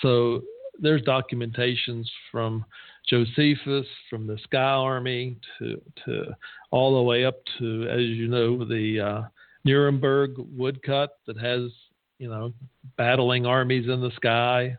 [0.00, 0.42] So
[0.78, 2.64] there's documentations from
[3.08, 6.36] Josephus, from the Sky Army to to
[6.70, 9.22] all the way up to, as you know, the uh,
[9.64, 11.70] Nuremberg woodcut that has
[12.18, 12.52] you know
[12.96, 14.76] battling armies in the sky.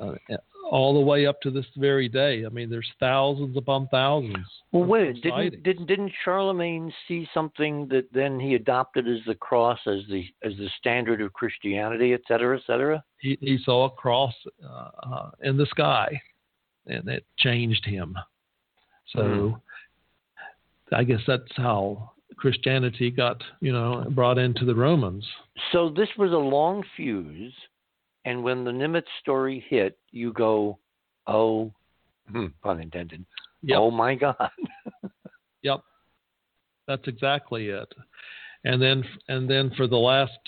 [0.00, 0.14] Uh,
[0.70, 2.44] all the way up to this very day.
[2.44, 4.46] I mean, there's thousands upon thousands.
[4.70, 9.78] Well, wait, didn't, didn't didn't Charlemagne see something that then he adopted as the cross,
[9.86, 13.02] as the as the standard of Christianity, et cetera, et cetera?
[13.20, 16.20] he, he saw a cross uh, uh, in the sky,
[16.86, 18.16] and it changed him.
[19.14, 20.94] So, Hmm.
[20.94, 25.26] I guess that's how Christianity got, you know, brought into the Romans.
[25.72, 27.54] So this was a long fuse,
[28.24, 30.78] And when the Nimitz story hit, you go,
[31.26, 31.72] oh,
[32.30, 33.24] hmm, pun intended.
[33.62, 33.78] Yep.
[33.78, 34.50] Oh my God.
[35.62, 35.80] Yep.
[36.86, 37.92] That's exactly it.
[38.64, 40.38] And then and then for the last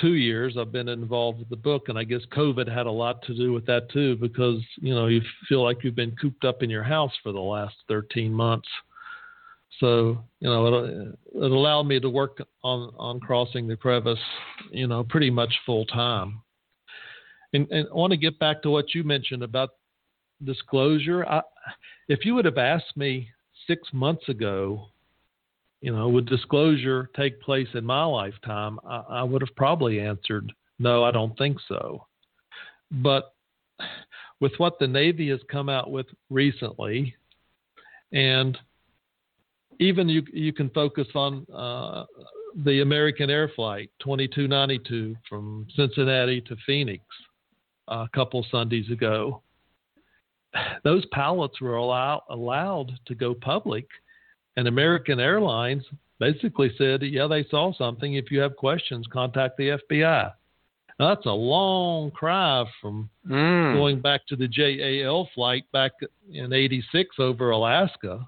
[0.00, 3.22] two years I've been involved with the book and I guess COVID had a lot
[3.22, 6.62] to do with that too because, you know, you feel like you've been cooped up
[6.62, 8.68] in your house for the last 13 months.
[9.80, 14.18] So, you know, it, it allowed me to work on, on crossing the crevice,
[14.70, 16.42] you know, pretty much full time.
[17.52, 19.70] And, and I want to get back to what you mentioned about
[20.44, 21.26] disclosure.
[21.26, 21.42] I,
[22.08, 23.30] if you would have asked me
[23.66, 24.86] six months ago,
[25.80, 28.78] you know, would disclosure take place in my lifetime?
[28.88, 32.06] I, I would have probably answered, no, I don't think so.
[32.90, 33.34] But
[34.40, 37.14] with what the Navy has come out with recently,
[38.12, 38.56] and
[39.78, 42.04] even you you can focus on uh,
[42.64, 47.02] the American Air Flight 2292 from Cincinnati to Phoenix
[47.88, 49.42] a couple Sundays ago.
[50.84, 53.86] Those pilots were allow, allowed to go public,
[54.56, 55.82] and American Airlines
[56.20, 58.14] basically said, "Yeah, they saw something.
[58.14, 60.32] If you have questions, contact the FBI."
[61.00, 63.74] Now, that's a long cry from Mm.
[63.74, 65.90] going back to the JAL flight back
[66.30, 68.24] in '86 over Alaska.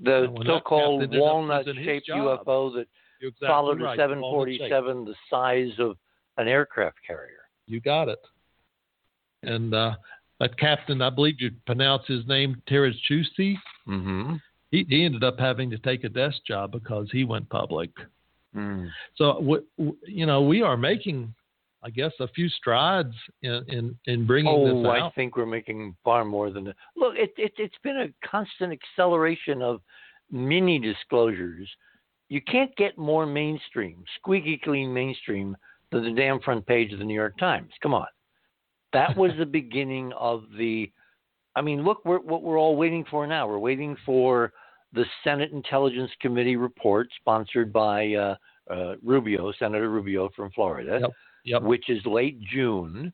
[0.00, 2.10] The so-called captain ended up walnut losing his shaped.
[2.10, 2.86] UFO that
[3.20, 5.96] exactly followed right, a 747 the size of
[6.36, 7.48] an aircraft carrier.
[7.66, 8.20] You got it.
[9.42, 9.94] And uh,
[10.40, 13.56] that captain, I believe you pronounce his name Terachusi.
[13.88, 14.34] Mm-hmm.
[14.70, 17.90] He, he ended up having to take a desk job because he went public.
[18.54, 18.88] Mm.
[19.16, 21.34] So, w- w- you know, we are making,
[21.82, 25.96] I guess, a few strides in in, in bringing Oh, this I think we're making
[26.04, 26.76] far more than that.
[26.96, 29.80] Look, it, it, it's been a constant acceleration of
[30.30, 31.68] mini disclosures.
[32.28, 35.56] You can't get more mainstream, squeaky clean mainstream
[35.92, 37.70] than the damn front page of the New York Times.
[37.82, 38.06] Come on.
[38.92, 40.90] That was the beginning of the.
[41.54, 43.48] I mean, look we're, what we're all waiting for now.
[43.48, 44.52] We're waiting for
[44.92, 48.36] the Senate Intelligence Committee report sponsored by uh,
[48.70, 51.10] uh, Rubio, Senator Rubio from Florida Yep.
[51.46, 51.62] Yep.
[51.62, 53.12] which is late June.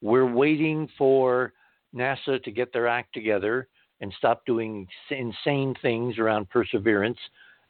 [0.00, 1.52] We're waiting for
[1.94, 3.68] NASA to get their act together
[4.00, 7.18] and stop doing insane things around perseverance.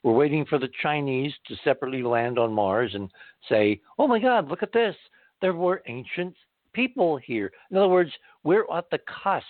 [0.03, 3.11] We're waiting for the Chinese to separately land on Mars and
[3.49, 4.95] say, oh my God, look at this.
[5.41, 6.35] There were ancient
[6.75, 7.51] people here.
[7.71, 8.11] In other words,
[8.45, 9.45] we're at the cusp.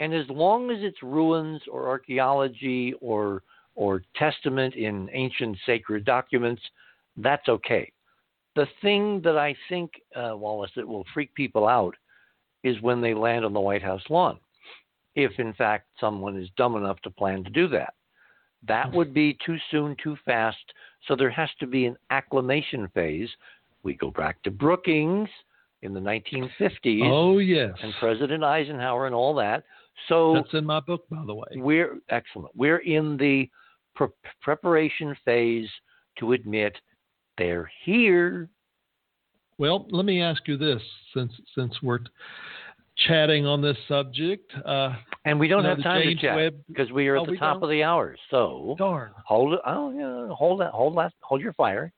[0.00, 3.42] And as long as it's ruins or archaeology or,
[3.74, 6.62] or testament in ancient sacred documents,
[7.16, 7.92] that's okay
[8.58, 11.94] the thing that I think, uh, Wallace, that will freak people out
[12.64, 14.36] is when they land on the White House lawn.
[15.14, 17.94] If, in fact, someone is dumb enough to plan to do that,
[18.66, 20.58] that would be too soon, too fast.
[21.06, 23.28] So there has to be an acclimation phase.
[23.84, 25.28] We go back to Brookings
[25.82, 29.62] in the 1950s Oh yes, and President Eisenhower and all that.
[30.08, 31.46] So that's in my book, by the way.
[31.54, 32.50] we're excellent.
[32.56, 33.48] We're in the
[33.94, 34.08] pre-
[34.42, 35.68] preparation phase
[36.18, 36.76] to admit
[37.38, 38.48] they're here.
[39.58, 40.80] Well, let me ask you this,
[41.14, 42.00] since since we're
[43.06, 44.52] chatting on this subject.
[44.64, 47.16] Uh, And we don't you know, have time James to chat Webb- because we are
[47.16, 47.64] at Oh, the top don't?
[47.64, 48.16] of the hour.
[48.30, 49.12] So darn.
[49.24, 49.60] hold it.
[49.66, 50.72] Oh, yeah, hold that.
[50.72, 51.12] Hold that.
[51.22, 51.92] Hold your fire.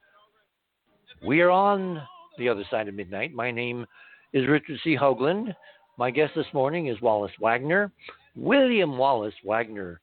[1.26, 2.02] We are on
[2.38, 3.32] the other side of midnight.
[3.34, 3.86] My name
[4.32, 4.96] is Richard C.
[4.96, 5.54] Hoagland.
[5.98, 7.92] My guest this morning is Wallace Wagner,
[8.36, 10.00] William Wallace Wagner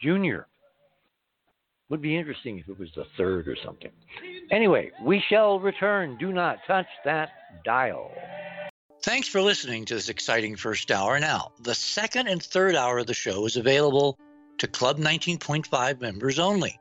[0.00, 0.42] Jr.
[1.90, 3.90] Would be interesting if it was the third or something.
[4.50, 6.18] Anyway, we shall return.
[6.18, 7.30] Do not touch that
[7.64, 8.10] dial.
[9.02, 11.18] Thanks for listening to this exciting first hour.
[11.18, 14.18] Now, the second and third hour of the show is available
[14.58, 16.78] to Club 19.5 members only.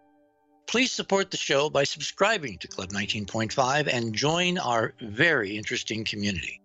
[0.68, 6.60] Please support the show by subscribing to Club 19.5 and join our very interesting community.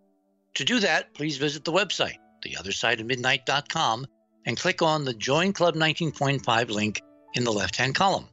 [0.55, 4.07] To do that, please visit the website, theothersideofmidnight.com,
[4.47, 7.01] and click on the Join Club 19.5 link
[7.35, 8.29] in the left hand column.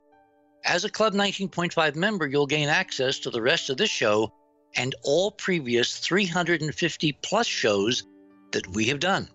[0.66, 4.34] As a Club 19.5 member, you'll gain access to the rest of this show
[4.76, 8.04] and all previous 350 plus shows
[8.52, 9.28] that we have done.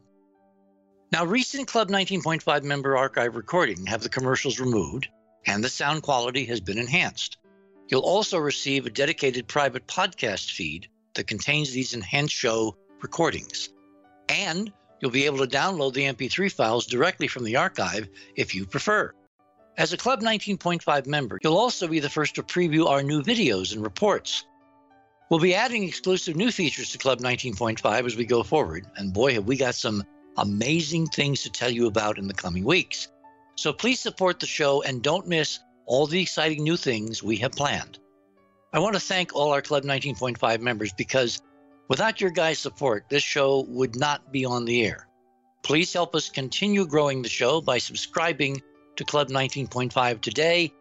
[1.13, 5.09] Now, recent Club 19.5 member archive recording have the commercials removed
[5.47, 7.37] and the sound quality has been enhanced.
[7.89, 13.69] You'll also receive a dedicated private podcast feed that contains these enhanced show recordings.
[14.29, 18.67] And you'll be able to download the MP3 files directly from the archive if you
[18.67, 19.13] prefer.
[19.77, 23.73] As a Club 19.5 member, you'll also be the first to preview our new videos
[23.73, 24.47] and reports.
[25.31, 29.35] We'll be adding exclusive new features to Club 19.5 as we go forward, and boy,
[29.35, 30.05] have we got some
[30.37, 33.09] amazing things to tell you about in the coming weeks.
[33.57, 37.53] So please support the show and don't miss all the exciting new things we have
[37.53, 37.99] planned.
[38.73, 41.41] I want to thank all our Club 19.5 members because
[41.89, 45.07] Without your guys' support, this show would not be on the air.
[45.63, 48.63] Please help us continue growing the show by subscribing
[48.97, 50.73] to Club 19.5 today.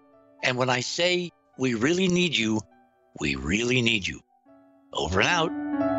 [0.44, 2.62] And when I say we really need you,
[3.20, 4.22] we really need you.
[4.94, 5.93] Over and out.